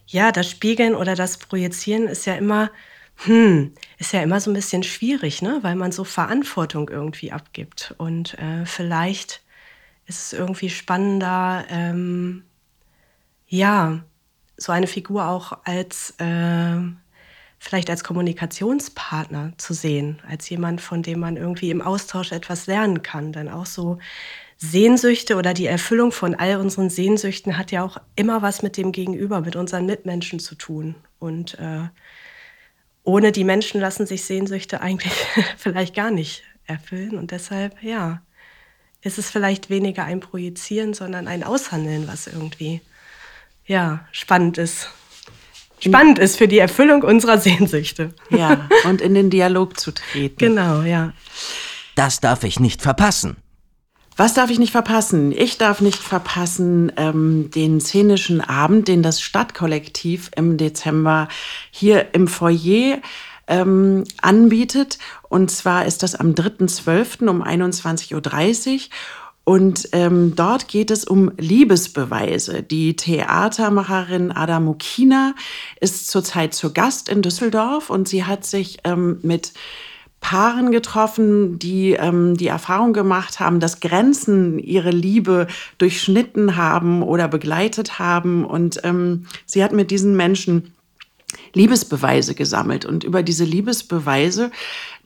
Ja, 0.06 0.32
das 0.32 0.50
Spiegeln 0.50 0.94
oder 0.94 1.14
das 1.14 1.38
Projizieren 1.38 2.08
ist 2.08 2.26
ja 2.26 2.34
immer, 2.34 2.70
hm, 3.24 3.72
ist 3.98 4.12
ja 4.12 4.22
immer 4.22 4.40
so 4.40 4.50
ein 4.50 4.54
bisschen 4.54 4.82
schwierig, 4.82 5.40
ne? 5.40 5.60
weil 5.62 5.76
man 5.76 5.92
so 5.92 6.04
Verantwortung 6.04 6.88
irgendwie 6.88 7.32
abgibt. 7.32 7.94
Und 7.96 8.38
äh, 8.38 8.66
vielleicht 8.66 9.42
ist 10.06 10.20
es 10.20 10.32
irgendwie 10.32 10.70
spannender, 10.70 11.64
ähm, 11.70 12.44
ja, 13.48 14.04
so 14.56 14.72
eine 14.72 14.86
Figur 14.86 15.28
auch 15.28 15.58
als 15.64 16.14
äh, 16.18 16.80
vielleicht 17.58 17.90
als 17.90 18.04
Kommunikationspartner 18.04 19.52
zu 19.56 19.74
sehen, 19.74 20.20
als 20.28 20.48
jemand, 20.48 20.80
von 20.80 21.02
dem 21.02 21.20
man 21.20 21.36
irgendwie 21.36 21.70
im 21.70 21.82
Austausch 21.82 22.32
etwas 22.32 22.66
lernen 22.66 23.02
kann. 23.02 23.32
Denn 23.32 23.48
auch 23.48 23.66
so 23.66 23.98
Sehnsüchte 24.58 25.36
oder 25.36 25.54
die 25.54 25.66
Erfüllung 25.66 26.12
von 26.12 26.34
all 26.34 26.56
unseren 26.56 26.90
Sehnsüchten 26.90 27.58
hat 27.58 27.70
ja 27.72 27.84
auch 27.84 27.98
immer 28.16 28.42
was 28.42 28.62
mit 28.62 28.76
dem 28.76 28.92
Gegenüber, 28.92 29.40
mit 29.40 29.56
unseren 29.56 29.86
Mitmenschen 29.86 30.38
zu 30.38 30.54
tun. 30.54 30.94
Und 31.18 31.58
äh, 31.58 31.88
ohne 33.02 33.32
die 33.32 33.44
Menschen 33.44 33.80
lassen 33.80 34.06
sich 34.06 34.24
Sehnsüchte 34.24 34.80
eigentlich 34.80 35.14
vielleicht 35.56 35.94
gar 35.94 36.10
nicht 36.10 36.42
erfüllen. 36.66 37.16
Und 37.16 37.30
deshalb, 37.30 37.82
ja, 37.82 38.22
ist 39.00 39.18
es 39.18 39.30
vielleicht 39.30 39.70
weniger 39.70 40.04
ein 40.04 40.20
Projizieren, 40.20 40.92
sondern 40.94 41.28
ein 41.28 41.44
Aushandeln, 41.44 42.08
was 42.08 42.26
irgendwie 42.26 42.80
ja, 43.68 44.00
spannend 44.10 44.58
ist. 44.58 44.88
Spannend 45.78 46.18
ist 46.18 46.36
für 46.36 46.48
die 46.48 46.58
Erfüllung 46.58 47.02
unserer 47.02 47.38
Sehnsüchte. 47.38 48.12
Ja, 48.30 48.68
und 48.84 49.00
in 49.00 49.14
den 49.14 49.30
Dialog 49.30 49.78
zu 49.78 49.92
treten. 49.92 50.36
Genau, 50.38 50.82
ja. 50.82 51.12
Das 51.94 52.18
darf 52.20 52.42
ich 52.42 52.58
nicht 52.58 52.82
verpassen. 52.82 53.36
Was 54.16 54.34
darf 54.34 54.50
ich 54.50 54.58
nicht 54.58 54.72
verpassen? 54.72 55.30
Ich 55.30 55.58
darf 55.58 55.80
nicht 55.80 56.00
verpassen 56.00 56.90
ähm, 56.96 57.52
den 57.54 57.80
szenischen 57.80 58.40
Abend, 58.40 58.88
den 58.88 59.04
das 59.04 59.20
Stadtkollektiv 59.20 60.32
im 60.34 60.56
Dezember 60.56 61.28
hier 61.70 62.14
im 62.14 62.26
Foyer 62.26 62.98
ähm, 63.46 64.02
anbietet. 64.20 64.98
Und 65.28 65.52
zwar 65.52 65.86
ist 65.86 66.02
das 66.02 66.16
am 66.16 66.32
3.12. 66.32 67.28
um 67.28 67.44
21.30 67.44 68.14
Uhr. 68.14 68.80
Und 69.48 69.88
ähm, 69.92 70.34
dort 70.36 70.68
geht 70.68 70.90
es 70.90 71.06
um 71.06 71.32
Liebesbeweise. 71.38 72.62
Die 72.62 72.96
Theatermacherin 72.96 74.30
Ada 74.30 74.60
Mukina 74.60 75.34
ist 75.80 76.10
zurzeit 76.10 76.52
zu 76.52 76.74
Gast 76.74 77.08
in 77.08 77.22
Düsseldorf 77.22 77.88
und 77.88 78.06
sie 78.08 78.24
hat 78.24 78.44
sich 78.44 78.76
ähm, 78.84 79.20
mit 79.22 79.54
Paaren 80.20 80.70
getroffen, 80.70 81.58
die 81.58 81.92
ähm, 81.92 82.36
die 82.36 82.48
Erfahrung 82.48 82.92
gemacht 82.92 83.40
haben, 83.40 83.58
dass 83.58 83.80
Grenzen 83.80 84.58
ihre 84.58 84.90
Liebe 84.90 85.46
durchschnitten 85.78 86.56
haben 86.56 87.02
oder 87.02 87.26
begleitet 87.26 87.98
haben. 87.98 88.44
Und 88.44 88.80
ähm, 88.84 89.28
sie 89.46 89.64
hat 89.64 89.72
mit 89.72 89.90
diesen 89.90 90.14
Menschen 90.14 90.74
Liebesbeweise 91.54 92.34
gesammelt. 92.34 92.84
Und 92.84 93.02
über 93.02 93.22
diese 93.22 93.44
Liebesbeweise 93.44 94.50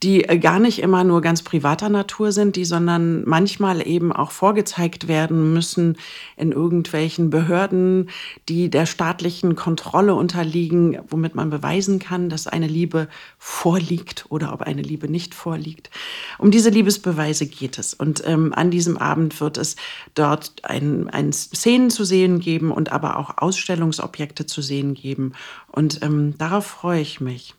die 0.03 0.25
äh, 0.25 0.39
gar 0.39 0.59
nicht 0.59 0.81
immer 0.81 1.05
nur 1.05 1.21
ganz 1.21 1.43
privater 1.43 1.89
Natur 1.89 2.33
sind, 2.33 2.57
die 2.57 2.65
sondern 2.65 3.25
manchmal 3.25 3.87
eben 3.87 4.13
auch 4.13 4.31
vorgezeigt 4.31 5.09
werden 5.09 5.53
müssen 5.53 5.97
in 6.37 6.53
irgendwelchen 6.53 7.31
Behörden, 7.31 8.11
die 8.49 8.69
der 8.69 8.87
staatlichen 8.87 9.55
Kontrolle 9.55 10.15
unterliegen, 10.15 10.99
womit 11.09 11.35
man 11.35 11.51
beweisen 11.51 11.99
kann, 11.99 12.29
dass 12.29 12.47
eine 12.47 12.67
Liebe 12.67 13.09
vorliegt 13.39 14.27
oder 14.29 14.53
ob 14.53 14.63
eine 14.63 14.83
Liebe 14.83 15.09
nicht 15.09 15.35
vorliegt. 15.35 15.91
Um 16.39 16.51
diese 16.51 16.71
Liebesbeweise 16.71 17.47
geht 17.47 17.79
es. 17.79 17.95
Und 17.95 18.23
ähm, 18.27 18.53
an 18.55 18.71
diesem 18.71 18.97
Abend 18.97 19.41
wird 19.41 19.57
es 19.57 19.77
dort 20.15 20.65
ein, 20.65 21.09
ein 21.11 21.33
Szenen 21.33 21.91
zu 21.91 22.05
sehen 22.05 22.41
geben 22.41 22.73
und 22.73 22.91
aber 22.93 23.17
auch 23.19 23.39
Ausstellungsobjekte 23.39 24.47
zu 24.47 24.63
sehen 24.63 24.95
geben. 24.95 25.33
Und 25.71 26.03
ähm, 26.03 26.37
darauf 26.39 26.67
freue 26.67 27.01
ich 27.01 27.21
mich. 27.21 27.55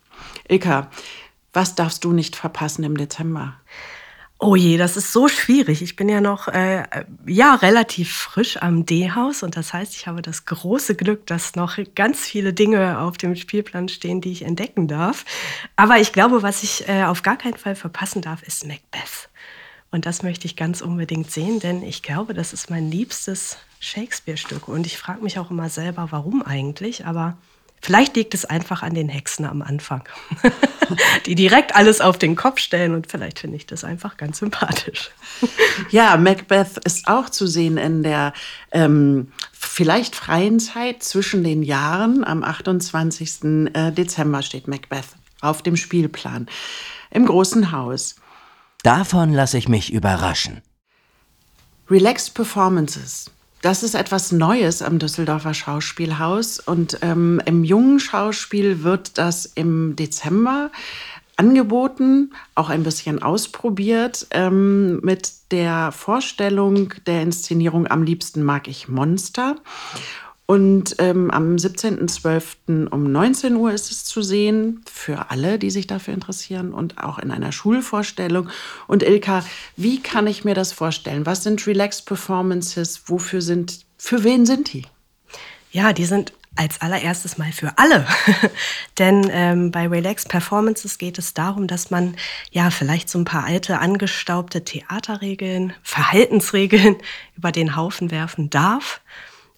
Ilka, 0.48 0.90
was 1.54 1.74
darfst 1.74 2.04
du 2.04 2.12
nicht 2.12 2.36
verpassen 2.36 2.84
im 2.84 2.96
Dezember? 2.96 3.54
Oh 4.38 4.56
je, 4.56 4.76
das 4.76 4.96
ist 4.96 5.12
so 5.12 5.28
schwierig. 5.28 5.80
Ich 5.80 5.96
bin 5.96 6.08
ja 6.08 6.20
noch 6.20 6.48
äh, 6.48 6.84
ja 7.24 7.54
relativ 7.54 8.12
frisch 8.12 8.60
am 8.60 8.84
D-Haus 8.84 9.42
und 9.42 9.56
das 9.56 9.72
heißt, 9.72 9.94
ich 9.94 10.06
habe 10.06 10.20
das 10.20 10.44
große 10.44 10.96
Glück, 10.96 11.26
dass 11.26 11.54
noch 11.54 11.78
ganz 11.94 12.20
viele 12.20 12.52
Dinge 12.52 12.98
auf 12.98 13.16
dem 13.16 13.36
Spielplan 13.36 13.88
stehen, 13.88 14.20
die 14.20 14.32
ich 14.32 14.42
entdecken 14.42 14.88
darf. 14.88 15.24
Aber 15.76 15.98
ich 15.98 16.12
glaube, 16.12 16.42
was 16.42 16.62
ich 16.62 16.86
äh, 16.88 17.04
auf 17.04 17.22
gar 17.22 17.38
keinen 17.38 17.56
Fall 17.56 17.76
verpassen 17.76 18.20
darf, 18.20 18.42
ist 18.42 18.66
Macbeth. 18.66 19.30
Und 19.90 20.06
das 20.06 20.24
möchte 20.24 20.46
ich 20.46 20.56
ganz 20.56 20.80
unbedingt 20.80 21.30
sehen, 21.30 21.60
denn 21.60 21.84
ich 21.84 22.02
glaube, 22.02 22.34
das 22.34 22.52
ist 22.52 22.68
mein 22.68 22.90
liebstes 22.90 23.58
Shakespeare-Stück. 23.78 24.66
Und 24.66 24.86
ich 24.86 24.98
frage 24.98 25.22
mich 25.22 25.38
auch 25.38 25.52
immer 25.52 25.68
selber, 25.68 26.08
warum 26.10 26.42
eigentlich. 26.42 27.06
Aber 27.06 27.38
Vielleicht 27.84 28.16
liegt 28.16 28.32
es 28.32 28.46
einfach 28.46 28.82
an 28.82 28.94
den 28.94 29.10
Hexen 29.10 29.44
am 29.44 29.60
Anfang, 29.60 30.08
die 31.26 31.34
direkt 31.34 31.76
alles 31.76 32.00
auf 32.00 32.16
den 32.16 32.34
Kopf 32.34 32.58
stellen 32.58 32.94
und 32.94 33.10
vielleicht 33.10 33.40
finde 33.40 33.58
ich 33.58 33.66
das 33.66 33.84
einfach 33.84 34.16
ganz 34.16 34.38
sympathisch. 34.38 35.10
Ja, 35.90 36.16
Macbeth 36.16 36.78
ist 36.84 37.08
auch 37.08 37.28
zu 37.28 37.46
sehen 37.46 37.76
in 37.76 38.02
der 38.02 38.32
ähm, 38.70 39.32
vielleicht 39.52 40.16
freien 40.16 40.60
Zeit 40.60 41.02
zwischen 41.02 41.44
den 41.44 41.62
Jahren. 41.62 42.24
Am 42.24 42.42
28. 42.42 43.44
Äh, 43.74 43.90
Dezember 43.92 44.40
steht 44.42 44.66
Macbeth 44.66 45.08
auf 45.40 45.60
dem 45.60 45.76
Spielplan 45.76 46.46
im 47.10 47.26
großen 47.26 47.70
Haus. 47.72 48.14
Davon 48.82 49.34
lasse 49.34 49.58
ich 49.58 49.68
mich 49.68 49.92
überraschen. 49.92 50.62
Relaxed 51.90 52.34
Performances. 52.34 53.30
Das 53.64 53.82
ist 53.82 53.94
etwas 53.94 54.30
Neues 54.30 54.82
am 54.82 54.98
Düsseldorfer 54.98 55.54
Schauspielhaus 55.54 56.60
und 56.60 56.98
ähm, 57.00 57.40
im 57.46 57.64
jungen 57.64 57.98
Schauspiel 57.98 58.82
wird 58.82 59.16
das 59.16 59.46
im 59.46 59.96
Dezember 59.96 60.70
angeboten, 61.38 62.34
auch 62.54 62.68
ein 62.68 62.82
bisschen 62.82 63.22
ausprobiert 63.22 64.26
ähm, 64.32 65.00
mit 65.00 65.32
der 65.50 65.92
Vorstellung 65.92 66.92
der 67.06 67.22
Inszenierung 67.22 67.86
Am 67.86 68.02
liebsten 68.02 68.42
mag 68.42 68.68
ich 68.68 68.88
Monster. 68.88 69.56
Und 70.46 70.96
ähm, 70.98 71.30
am 71.30 71.56
17.12. 71.56 72.88
um 72.88 73.10
19 73.10 73.56
Uhr 73.56 73.72
ist 73.72 73.90
es 73.90 74.04
zu 74.04 74.20
sehen, 74.20 74.82
für 74.90 75.30
alle, 75.30 75.58
die 75.58 75.70
sich 75.70 75.86
dafür 75.86 76.12
interessieren 76.12 76.74
und 76.74 76.98
auch 77.02 77.18
in 77.18 77.30
einer 77.30 77.50
Schulvorstellung. 77.50 78.50
Und 78.86 79.02
Ilka, 79.02 79.42
wie 79.76 80.02
kann 80.02 80.26
ich 80.26 80.44
mir 80.44 80.54
das 80.54 80.72
vorstellen? 80.72 81.24
Was 81.24 81.44
sind 81.44 81.66
Relaxed 81.66 82.04
Performances? 82.04 83.04
Wofür 83.06 83.40
sind, 83.40 83.86
für 83.96 84.22
wen 84.22 84.44
sind 84.44 84.74
die? 84.74 84.84
Ja, 85.72 85.94
die 85.94 86.04
sind 86.04 86.34
als 86.56 86.82
allererstes 86.82 87.38
mal 87.38 87.50
für 87.50 87.78
alle. 87.78 88.06
Denn 88.98 89.28
ähm, 89.32 89.70
bei 89.70 89.88
Relaxed 89.88 90.28
Performances 90.28 90.98
geht 90.98 91.18
es 91.18 91.32
darum, 91.32 91.66
dass 91.66 91.90
man 91.90 92.16
ja 92.52 92.70
vielleicht 92.70 93.08
so 93.08 93.18
ein 93.18 93.24
paar 93.24 93.44
alte, 93.44 93.78
angestaubte 93.78 94.62
Theaterregeln, 94.62 95.72
Verhaltensregeln 95.82 96.96
über 97.36 97.50
den 97.50 97.76
Haufen 97.76 98.10
werfen 98.10 98.50
darf 98.50 99.00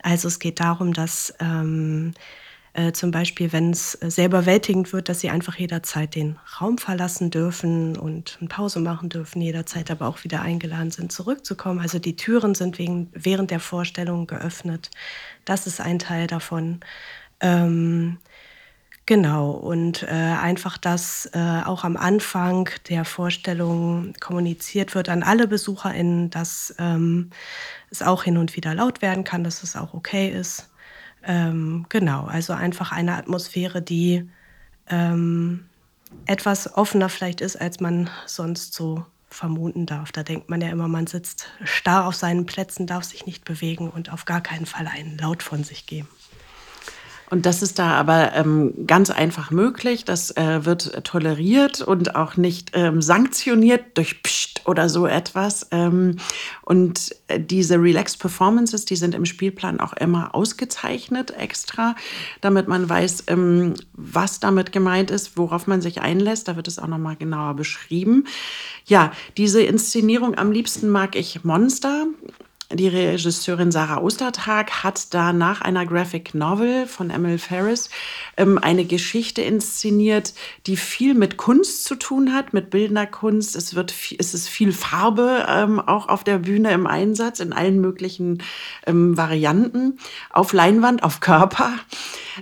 also 0.06 0.28
es 0.28 0.38
geht 0.38 0.60
darum, 0.60 0.92
dass 0.92 1.34
ähm, 1.40 2.14
äh, 2.74 2.92
zum 2.92 3.10
Beispiel, 3.10 3.52
wenn 3.52 3.72
es 3.72 3.92
sehr 3.92 4.26
überwältigend 4.26 4.92
wird, 4.92 5.08
dass 5.08 5.18
sie 5.18 5.30
einfach 5.30 5.56
jederzeit 5.56 6.14
den 6.14 6.38
Raum 6.60 6.78
verlassen 6.78 7.30
dürfen 7.30 7.96
und 7.96 8.36
eine 8.38 8.48
Pause 8.48 8.78
machen 8.78 9.08
dürfen, 9.08 9.42
jederzeit 9.42 9.90
aber 9.90 10.06
auch 10.06 10.22
wieder 10.22 10.42
eingeladen 10.42 10.92
sind, 10.92 11.10
zurückzukommen. 11.10 11.80
Also 11.80 11.98
die 11.98 12.14
Türen 12.14 12.54
sind 12.54 12.78
wegen, 12.78 13.10
während 13.14 13.50
der 13.50 13.58
Vorstellung 13.58 14.28
geöffnet. 14.28 14.90
Das 15.44 15.66
ist 15.66 15.80
ein 15.80 15.98
Teil 15.98 16.28
davon. 16.28 16.80
Ähm, 17.40 18.18
Genau, 19.06 19.52
und 19.52 20.02
äh, 20.02 20.06
einfach, 20.06 20.78
dass 20.78 21.26
äh, 21.32 21.62
auch 21.64 21.84
am 21.84 21.96
Anfang 21.96 22.68
der 22.88 23.04
Vorstellung 23.04 24.14
kommuniziert 24.18 24.96
wird 24.96 25.08
an 25.08 25.22
alle 25.22 25.46
BesucherInnen, 25.46 26.30
dass 26.30 26.74
ähm, 26.80 27.30
es 27.88 28.02
auch 28.02 28.24
hin 28.24 28.36
und 28.36 28.56
wieder 28.56 28.74
laut 28.74 29.02
werden 29.02 29.22
kann, 29.22 29.44
dass 29.44 29.62
es 29.62 29.76
auch 29.76 29.94
okay 29.94 30.28
ist. 30.28 30.68
Ähm, 31.22 31.86
genau, 31.88 32.24
also 32.24 32.52
einfach 32.52 32.90
eine 32.90 33.14
Atmosphäre, 33.14 33.80
die 33.80 34.28
ähm, 34.88 35.66
etwas 36.26 36.74
offener 36.76 37.08
vielleicht 37.08 37.40
ist, 37.40 37.54
als 37.60 37.78
man 37.78 38.10
sonst 38.26 38.74
so 38.74 39.06
vermuten 39.28 39.86
darf. 39.86 40.10
Da 40.10 40.24
denkt 40.24 40.48
man 40.50 40.60
ja 40.60 40.68
immer, 40.68 40.88
man 40.88 41.06
sitzt 41.06 41.46
starr 41.62 42.06
auf 42.06 42.16
seinen 42.16 42.44
Plätzen, 42.44 42.88
darf 42.88 43.04
sich 43.04 43.24
nicht 43.24 43.44
bewegen 43.44 43.88
und 43.88 44.12
auf 44.12 44.24
gar 44.24 44.40
keinen 44.40 44.66
Fall 44.66 44.88
einen 44.88 45.16
Laut 45.16 45.44
von 45.44 45.62
sich 45.62 45.86
geben. 45.86 46.08
Und 47.28 47.44
das 47.44 47.62
ist 47.62 47.78
da 47.78 47.92
aber 47.92 48.34
ähm, 48.34 48.86
ganz 48.86 49.10
einfach 49.10 49.50
möglich. 49.50 50.04
Das 50.04 50.36
äh, 50.36 50.64
wird 50.64 51.04
toleriert 51.04 51.80
und 51.80 52.14
auch 52.14 52.36
nicht 52.36 52.70
ähm, 52.74 53.02
sanktioniert 53.02 53.98
durch 53.98 54.22
Psst 54.22 54.62
oder 54.66 54.88
so 54.88 55.06
etwas. 55.06 55.66
Ähm, 55.72 56.16
und 56.62 57.14
äh, 57.26 57.40
diese 57.40 57.80
Relaxed 57.80 58.20
Performances, 58.20 58.84
die 58.84 58.96
sind 58.96 59.14
im 59.14 59.24
Spielplan 59.24 59.80
auch 59.80 59.92
immer 59.94 60.34
ausgezeichnet 60.34 61.32
extra, 61.32 61.96
damit 62.40 62.68
man 62.68 62.88
weiß, 62.88 63.24
ähm, 63.26 63.74
was 63.92 64.38
damit 64.38 64.70
gemeint 64.70 65.10
ist, 65.10 65.36
worauf 65.36 65.66
man 65.66 65.80
sich 65.80 66.00
einlässt. 66.00 66.46
Da 66.46 66.54
wird 66.54 66.68
es 66.68 66.78
auch 66.78 66.88
noch 66.88 66.98
mal 66.98 67.16
genauer 67.16 67.54
beschrieben. 67.54 68.26
Ja, 68.84 69.10
diese 69.36 69.62
Inszenierung 69.62 70.36
am 70.38 70.52
liebsten 70.52 70.88
mag 70.88 71.16
ich 71.16 71.42
Monster. 71.42 72.06
Die 72.72 72.88
Regisseurin 72.88 73.70
Sarah 73.70 74.00
Ostertag 74.00 74.82
hat 74.82 75.14
da 75.14 75.32
nach 75.32 75.60
einer 75.60 75.86
Graphic 75.86 76.34
Novel 76.34 76.88
von 76.88 77.10
Emil 77.10 77.38
Ferris 77.38 77.90
ähm, 78.36 78.58
eine 78.58 78.84
Geschichte 78.84 79.40
inszeniert, 79.40 80.34
die 80.66 80.76
viel 80.76 81.14
mit 81.14 81.36
Kunst 81.36 81.84
zu 81.84 81.94
tun 81.94 82.34
hat, 82.34 82.54
mit 82.54 82.70
bildender 82.70 83.06
Kunst. 83.06 83.54
Es, 83.54 83.76
wird, 83.76 83.94
es 84.18 84.34
ist 84.34 84.48
viel 84.48 84.72
Farbe 84.72 85.46
ähm, 85.48 85.78
auch 85.78 86.08
auf 86.08 86.24
der 86.24 86.38
Bühne 86.38 86.72
im 86.72 86.88
Einsatz, 86.88 87.38
in 87.38 87.52
allen 87.52 87.80
möglichen 87.80 88.42
ähm, 88.84 89.16
Varianten, 89.16 90.00
auf 90.30 90.52
Leinwand, 90.52 91.04
auf 91.04 91.20
Körper. 91.20 91.72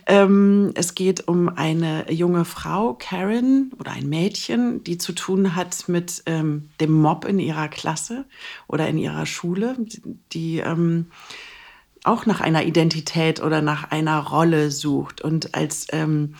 Ähm, 0.06 0.72
es 0.74 0.94
geht 0.94 1.28
um 1.28 1.50
eine 1.50 2.10
junge 2.10 2.46
Frau, 2.46 2.94
Karen, 2.94 3.72
oder 3.78 3.92
ein 3.92 4.08
Mädchen, 4.08 4.82
die 4.84 4.96
zu 4.96 5.12
tun 5.12 5.54
hat 5.54 5.88
mit 5.88 6.22
ähm, 6.26 6.70
dem 6.80 6.92
Mob 6.92 7.26
in 7.26 7.38
ihrer 7.38 7.68
Klasse 7.68 8.24
oder 8.66 8.88
in 8.88 8.98
ihrer 8.98 9.26
Schule, 9.26 9.76
die 10.32 10.58
ähm, 10.58 11.06
auch 12.04 12.26
nach 12.26 12.40
einer 12.40 12.64
Identität 12.64 13.42
oder 13.42 13.62
nach 13.62 13.90
einer 13.90 14.18
Rolle 14.20 14.70
sucht 14.70 15.22
und 15.22 15.54
als 15.54 15.86
ähm, 15.90 16.34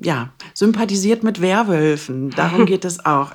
ja, 0.00 0.32
sympathisiert 0.54 1.22
mit 1.22 1.40
Werwölfen. 1.40 2.30
Darum 2.30 2.66
geht 2.66 2.84
es 2.84 3.04
auch. 3.04 3.32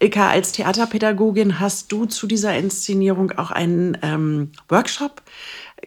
Ilka, 0.00 0.28
als 0.28 0.52
Theaterpädagogin 0.52 1.60
hast 1.60 1.92
du 1.92 2.06
zu 2.06 2.26
dieser 2.26 2.56
Inszenierung 2.56 3.32
auch 3.32 3.50
einen 3.50 3.96
ähm, 4.02 4.52
Workshop 4.68 5.22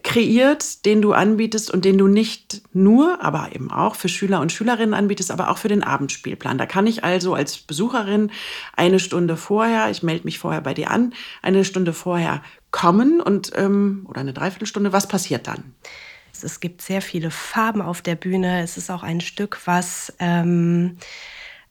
kreiert, 0.01 0.85
den 0.85 1.01
du 1.01 1.13
anbietest 1.13 1.71
und 1.71 1.85
den 1.85 1.97
du 1.97 2.07
nicht 2.07 2.61
nur, 2.73 3.23
aber 3.23 3.49
eben 3.53 3.71
auch 3.71 3.95
für 3.95 4.09
Schüler 4.09 4.41
und 4.41 4.51
Schülerinnen 4.51 4.93
anbietest, 4.93 5.31
aber 5.31 5.49
auch 5.49 5.57
für 5.57 5.67
den 5.67 5.83
Abendspielplan. 5.83 6.57
Da 6.57 6.65
kann 6.65 6.87
ich 6.87 7.03
also 7.03 7.33
als 7.35 7.57
Besucherin 7.57 8.31
eine 8.75 8.99
Stunde 8.99 9.37
vorher, 9.37 9.89
ich 9.91 10.03
melde 10.03 10.25
mich 10.25 10.39
vorher 10.39 10.61
bei 10.61 10.73
dir 10.73 10.89
an, 10.89 11.13
eine 11.41 11.63
Stunde 11.63 11.93
vorher 11.93 12.41
kommen 12.71 13.21
und 13.21 13.51
ähm, 13.55 14.05
oder 14.09 14.21
eine 14.21 14.33
Dreiviertelstunde. 14.33 14.91
Was 14.93 15.07
passiert 15.07 15.47
dann? 15.47 15.73
Es 16.41 16.59
gibt 16.59 16.81
sehr 16.81 17.01
viele 17.01 17.31
Farben 17.31 17.81
auf 17.81 18.01
der 18.01 18.15
Bühne. 18.15 18.61
Es 18.61 18.75
ist 18.77 18.89
auch 18.89 19.03
ein 19.03 19.21
Stück, 19.21 19.59
was 19.65 20.13
ähm, 20.19 20.97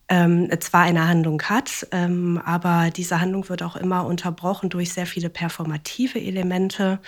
ähm, 0.09 0.49
zwar 0.61 0.83
eine 0.83 1.09
Handlung 1.09 1.43
hat, 1.43 1.87
ähm, 1.91 2.41
aber 2.45 2.91
diese 2.91 3.21
Handlung 3.21 3.49
wird 3.49 3.63
auch 3.63 3.77
immer 3.77 4.07
unterbrochen 4.07 4.71
durch 4.71 4.93
sehr 4.93 5.07
viele 5.07 5.31
performative 5.31 6.21
Elemente. 6.21 7.01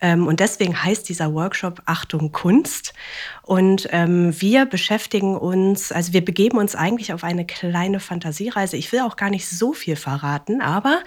Ähm, 0.00 0.26
und 0.26 0.40
deswegen 0.40 0.82
heißt 0.82 1.08
dieser 1.08 1.32
Workshop 1.32 1.82
Achtung 1.86 2.32
Kunst. 2.32 2.94
Und 3.42 3.88
ähm, 3.90 4.32
wir 4.40 4.66
beschäftigen 4.66 5.36
uns, 5.36 5.90
also 5.90 6.12
wir 6.12 6.24
begeben 6.24 6.58
uns 6.58 6.74
eigentlich 6.74 7.12
auf 7.12 7.24
eine 7.24 7.44
kleine 7.46 8.00
Fantasiereise. 8.00 8.76
Ich 8.76 8.92
will 8.92 9.00
auch 9.00 9.16
gar 9.16 9.30
nicht 9.30 9.48
so 9.48 9.72
viel 9.72 9.96
verraten, 9.96 10.60
aber 10.60 11.00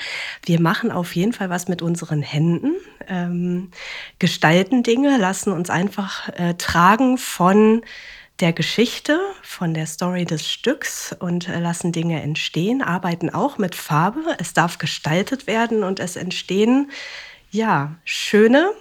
wir 0.45 0.59
machen 0.59 0.91
auf 0.91 1.15
jeden 1.15 1.33
Fall 1.33 1.49
was 1.49 1.67
mit 1.67 1.81
unseren 1.81 2.21
Händen, 2.21 2.73
ähm, 3.07 3.71
gestalten 4.19 4.83
Dinge, 4.83 5.17
lassen 5.17 5.53
uns 5.53 5.69
einfach 5.69 6.29
äh, 6.29 6.55
tragen 6.55 7.17
von 7.17 7.81
der 8.41 8.53
Geschichte, 8.53 9.19
von 9.43 9.75
der 9.75 9.85
Story 9.85 10.25
des 10.25 10.49
Stücks 10.49 11.15
und 11.17 11.47
äh, 11.47 11.59
lassen 11.59 11.91
Dinge 11.91 12.21
entstehen, 12.21 12.81
arbeiten 12.81 13.29
auch 13.29 13.59
mit 13.59 13.75
Farbe. 13.75 14.21
Es 14.39 14.53
darf 14.53 14.79
gestaltet 14.79 15.45
werden 15.45 15.83
und 15.83 15.99
es 15.99 16.15
entstehen 16.15 16.89
ja, 17.51 17.95
schöne, 18.03 18.71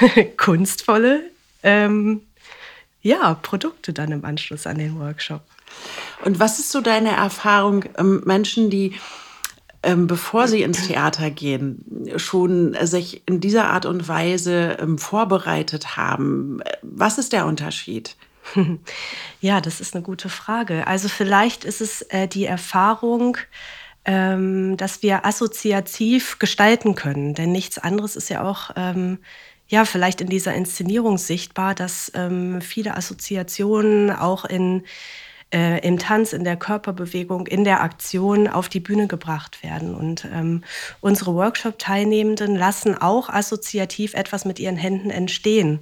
kunstvolle 0.36 1.22
ähm, 1.62 2.22
ja, 3.02 3.34
Produkte 3.34 3.92
dann 3.92 4.12
im 4.12 4.24
Anschluss 4.24 4.66
an 4.66 4.78
den 4.78 4.98
Workshop. 4.98 5.42
Und 6.24 6.38
was 6.38 6.58
ist 6.58 6.70
so 6.70 6.80
deine 6.80 7.10
Erfahrung, 7.10 7.84
ähm, 7.98 8.22
Menschen, 8.24 8.70
die 8.70 8.94
ähm, 9.82 10.06
bevor 10.06 10.48
sie 10.48 10.62
ins 10.62 10.86
Theater 10.86 11.30
gehen, 11.30 12.08
schon 12.16 12.74
sich 12.86 13.22
in 13.26 13.40
dieser 13.40 13.68
Art 13.68 13.84
und 13.84 14.08
Weise 14.08 14.78
ähm, 14.80 14.98
vorbereitet 14.98 15.96
haben? 15.96 16.62
Was 16.82 17.18
ist 17.18 17.32
der 17.32 17.46
Unterschied? 17.46 18.16
Ja, 19.40 19.60
das 19.60 19.82
ist 19.82 19.94
eine 19.94 20.02
gute 20.02 20.30
Frage. 20.30 20.86
Also 20.86 21.10
vielleicht 21.10 21.66
ist 21.66 21.82
es 21.82 22.00
äh, 22.00 22.26
die 22.26 22.46
Erfahrung, 22.46 23.36
ähm, 24.04 24.76
dass 24.76 25.02
wir 25.02 25.24
assoziativ 25.24 26.38
gestalten 26.38 26.94
können. 26.94 27.34
Denn 27.34 27.52
nichts 27.52 27.78
anderes 27.78 28.16
ist 28.16 28.28
ja 28.28 28.42
auch, 28.42 28.70
ähm, 28.76 29.18
ja, 29.68 29.84
vielleicht 29.84 30.20
in 30.20 30.28
dieser 30.28 30.54
Inszenierung 30.54 31.16
sichtbar, 31.16 31.74
dass 31.74 32.12
ähm, 32.14 32.60
viele 32.60 32.96
Assoziationen 32.96 34.10
auch 34.10 34.44
in, 34.44 34.84
äh, 35.54 35.80
im 35.86 35.98
Tanz, 35.98 36.34
in 36.34 36.44
der 36.44 36.56
Körperbewegung, 36.56 37.46
in 37.46 37.64
der 37.64 37.82
Aktion 37.82 38.46
auf 38.46 38.68
die 38.68 38.80
Bühne 38.80 39.06
gebracht 39.06 39.62
werden. 39.62 39.94
Und 39.94 40.26
ähm, 40.26 40.62
unsere 41.00 41.34
Workshop-Teilnehmenden 41.34 42.56
lassen 42.56 42.96
auch 43.00 43.30
assoziativ 43.30 44.12
etwas 44.12 44.44
mit 44.44 44.58
ihren 44.58 44.76
Händen 44.76 45.08
entstehen 45.08 45.80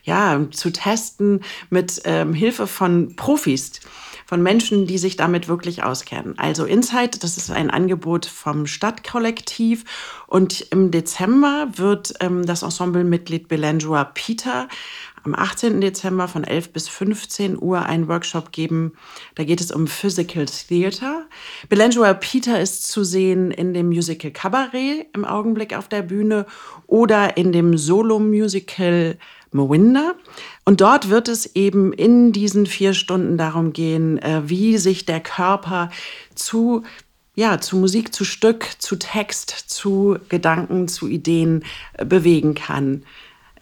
ja, 0.05 0.47
zu 0.53 0.71
testen 0.71 1.41
mit 1.71 2.05
Hilfe 2.05 2.69
von 2.69 3.17
Profis 3.17 3.81
von 4.27 4.43
Menschen, 4.43 4.87
die 4.87 4.97
sich 4.99 5.17
damit 5.17 5.49
wirklich 5.49 5.83
auskennen. 5.83 6.39
Also 6.39 6.65
Insight, 6.65 7.23
das 7.23 7.37
ist 7.37 7.51
ein 7.51 7.71
Angebot 7.71 8.25
vom 8.27 8.67
Stadtkollektiv 8.67 9.85
und 10.27 10.63
im 10.71 10.91
Dezember 10.91 11.69
wird 11.77 12.15
das 12.21 12.63
Ensemblemitglied 12.63 13.49
Belangua 13.49 14.05
Peter 14.05 14.69
am 15.25 15.35
18. 15.35 15.81
Dezember 15.81 16.29
von 16.29 16.45
11 16.45 16.73
bis 16.73 16.89
15 16.89 17.61
Uhr 17.61 17.85
einen 17.85 18.09
Workshop 18.09 18.53
geben. 18.53 18.93
Da 19.35 19.45
geht 19.45 19.61
es 19.61 19.73
um 19.73 19.87
Physical 19.87 20.47
Theater. 20.47 21.27
Belangua 21.69 22.15
Peter 22.15 22.61
ist 22.61 22.89
zu 22.89 23.05
sehen 23.05 23.51
in 23.51 23.75
dem 23.75 23.89
Musical 23.89 24.31
Cabaret 24.31 25.07
im 25.15 25.25
Augenblick 25.25 25.77
auf 25.77 25.89
der 25.89 26.03
Bühne 26.03 26.47
oder 26.87 27.37
in 27.37 27.53
dem 27.53 27.77
Solo-Musical 27.79 29.17
Mowinda. 29.53 30.15
Und 30.65 30.81
dort 30.81 31.09
wird 31.09 31.29
es 31.29 31.55
eben 31.55 31.93
in 31.93 32.33
diesen 32.33 32.67
vier 32.67 32.93
Stunden 32.93 33.39
darum 33.39 33.73
gehen, 33.73 34.19
äh, 34.19 34.43
wie 34.47 34.77
sich 34.79 35.07
der 35.07 35.21
Körper 35.21 35.91
zu 36.35 36.83
ja, 37.37 37.61
zu 37.61 37.77
Musik, 37.77 38.15
zu 38.15 38.25
Stück, 38.25 38.65
zu 38.79 38.97
Text, 38.97 39.51
zu 39.51 40.17
Gedanken, 40.29 40.87
zu 40.87 41.09
Ideen 41.09 41.65
äh, 41.95 42.05
bewegen 42.05 42.55
kann. 42.55 43.05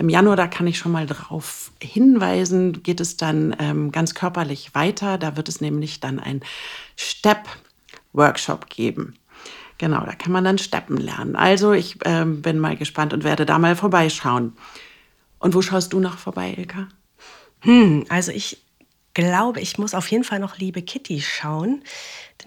Im 0.02 0.08
Januar, 0.08 0.34
da 0.34 0.48
kann 0.48 0.66
ich 0.66 0.78
schon 0.78 0.90
mal 0.90 1.06
drauf 1.06 1.70
hinweisen, 1.80 2.82
geht 2.82 2.98
es 2.98 3.16
dann 3.16 3.54
ähm, 3.60 3.92
ganz 3.92 4.14
körperlich 4.14 4.74
weiter. 4.74 5.16
Da 5.16 5.36
wird 5.36 5.48
es 5.48 5.60
nämlich 5.60 6.00
dann 6.00 6.18
ein 6.18 6.40
Step-Workshop 6.96 8.68
geben. 8.68 9.14
Genau, 9.78 10.04
da 10.04 10.16
kann 10.16 10.32
man 10.32 10.42
dann 10.42 10.58
Steppen 10.58 10.96
lernen. 10.96 11.36
Also 11.36 11.72
ich 11.72 11.98
ähm, 12.04 12.42
bin 12.42 12.58
mal 12.58 12.76
gespannt 12.76 13.12
und 13.12 13.22
werde 13.22 13.46
da 13.46 13.60
mal 13.60 13.76
vorbeischauen. 13.76 14.54
Und 15.38 15.54
wo 15.54 15.62
schaust 15.62 15.92
du 15.92 16.00
noch 16.00 16.18
vorbei, 16.18 16.52
Ilka? 16.58 16.88
Hm, 17.60 18.04
also 18.08 18.32
ich 18.32 18.60
glaube, 19.14 19.60
ich 19.60 19.78
muss 19.78 19.94
auf 19.94 20.08
jeden 20.08 20.24
Fall 20.24 20.40
noch 20.40 20.58
Liebe 20.58 20.82
Kitty 20.82 21.20
schauen. 21.20 21.84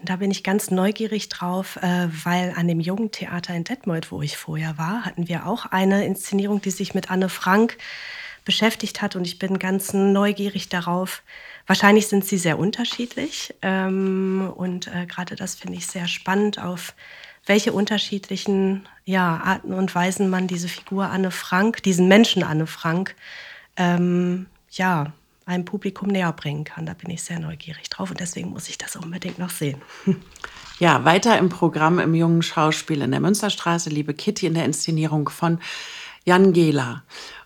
Da 0.04 0.18
bin 0.18 0.32
ich 0.32 0.44
ganz 0.44 0.72
neugierig 0.72 1.30
drauf, 1.30 1.78
äh, 1.78 2.08
weil 2.24 2.54
an 2.56 2.68
dem 2.68 2.80
Jugendtheater 2.80 3.54
in 3.56 3.64
Detmold, 3.64 4.12
wo 4.12 4.22
ich 4.22 4.38
vorher 4.38 4.78
war, 4.78 5.06
hatten 5.06 5.28
wir 5.28 5.46
auch 5.46 5.66
eine 5.68 6.06
Inszenierung, 6.06 6.62
die 6.62 6.72
sich 6.72 6.94
mit 6.94 7.10
Anne 7.10 7.30
Frank 7.30 7.78
beschäftigt 8.44 9.02
hat. 9.02 9.16
Und 9.16 9.26
ich 9.26 9.40
bin 9.40 9.58
ganz 9.58 9.94
neugierig 9.94 10.70
darauf. 10.70 11.24
Wahrscheinlich 11.66 12.08
sind 12.08 12.26
sie 12.26 12.38
sehr 12.38 12.60
unterschiedlich. 12.60 13.56
Ähm, 13.62 14.52
und 14.56 14.88
äh, 14.88 15.06
gerade 15.06 15.36
das 15.36 15.56
finde 15.56 15.78
ich 15.78 15.88
sehr 15.88 16.08
spannend, 16.08 16.60
auf 16.62 16.94
welche 17.46 17.74
unterschiedlichen 17.74 18.88
Arten 19.08 19.74
und 19.74 19.94
Weisen 19.94 20.30
man 20.30 20.48
diese 20.48 20.68
Figur 20.68 21.10
Anne 21.10 21.32
Frank, 21.32 21.84
diesen 21.84 22.08
Menschen 22.08 22.44
Anne 22.44 22.66
Frank, 22.66 23.16
ähm, 23.78 24.48
ja, 24.72 25.14
einem 25.46 25.66
Publikum 25.66 26.10
näher 26.10 26.32
bringen 26.34 26.64
kann. 26.64 26.86
Da 26.86 26.94
bin 26.94 27.10
ich 27.10 27.24
sehr 27.24 27.40
neugierig 27.40 27.90
drauf 27.90 28.10
und 28.10 28.20
deswegen 28.20 28.50
muss 28.50 28.70
ich 28.70 28.78
das 28.78 28.96
unbedingt 28.96 29.40
noch 29.40 29.52
sehen. 29.52 29.82
Ja, 30.78 31.06
weiter 31.06 31.38
im 31.38 31.48
Programm 31.48 32.00
im 32.00 32.14
Jungen 32.14 32.42
Schauspiel 32.42 33.02
in 33.02 33.12
der 33.12 33.22
Münsterstraße, 33.22 33.90
liebe 33.90 34.14
Kitty, 34.14 34.46
in 34.46 34.56
der 34.56 34.66
Inszenierung 34.66 35.30
von 35.30 35.60
Jan 36.26 36.52
Gehler. 36.52 37.04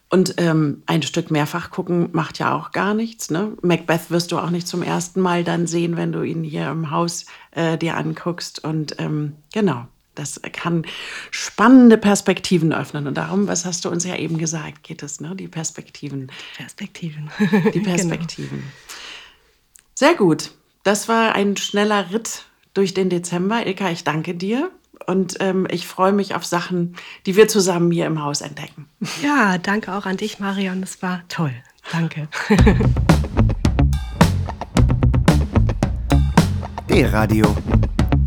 Und 0.10 0.34
ähm, 0.38 0.82
ein 0.88 1.04
Stück 1.04 1.30
mehrfach 1.30 1.70
gucken 1.70 2.10
macht 2.12 2.40
ja 2.40 2.56
auch 2.56 2.72
gar 2.72 2.96
nichts. 2.96 3.30
Ne? 3.30 3.56
Macbeth 3.62 4.10
wirst 4.10 4.32
du 4.32 4.40
auch 4.40 4.50
nicht 4.50 4.68
zum 4.68 4.82
ersten 4.82 5.22
Mal 5.22 5.44
dann 5.44 5.68
sehen, 5.68 5.96
wenn 5.96 6.12
du 6.12 6.24
ihn 6.24 6.44
hier 6.44 6.72
im 6.72 6.90
Haus 6.90 7.28
äh, 7.52 7.78
dir 7.78 7.96
anguckst. 7.96 8.64
Und 8.64 8.96
ähm, 8.98 9.36
genau, 9.54 9.86
das 10.20 10.42
kann 10.52 10.86
spannende 11.32 11.98
Perspektiven 11.98 12.74
öffnen. 12.74 13.08
Und 13.08 13.16
darum, 13.16 13.48
was 13.48 13.66
hast 13.66 13.86
du 13.86 13.90
uns 13.90 14.04
ja 14.04 14.16
eben 14.16 14.38
gesagt, 14.38 14.84
geht 14.84 15.02
es, 15.02 15.20
ne? 15.22 15.36
Die 15.36 15.48
Perspektiven. 15.48 16.32
Perspektiven. 16.58 17.30
Die 17.74 17.80
Perspektiven. 17.80 18.60
genau. 18.60 18.72
Sehr 19.96 20.16
gut. 20.16 20.52
Das 20.84 21.08
war 21.08 21.34
ein 21.34 21.58
schneller 21.58 22.12
Ritt 22.12 22.46
durch 22.74 22.94
den 22.94 23.10
Dezember. 23.10 23.66
Ilka, 23.66 23.90
ich 23.90 24.04
danke 24.04 24.36
dir. 24.36 24.72
Und 25.06 25.38
ähm, 25.40 25.68
ich 25.72 25.88
freue 25.88 26.12
mich 26.12 26.36
auf 26.36 26.46
Sachen, 26.46 26.96
die 27.26 27.36
wir 27.36 27.48
zusammen 27.48 27.90
hier 27.92 28.06
im 28.06 28.22
Haus 28.22 28.42
entdecken. 28.42 28.88
Ja, 29.24 29.58
danke 29.58 29.94
auch 29.94 30.06
an 30.06 30.18
dich, 30.18 30.40
Marion. 30.40 30.82
Das 30.82 31.02
war 31.02 31.24
toll. 31.30 31.54
Danke. 31.92 32.28
D-Radio, 36.90 37.56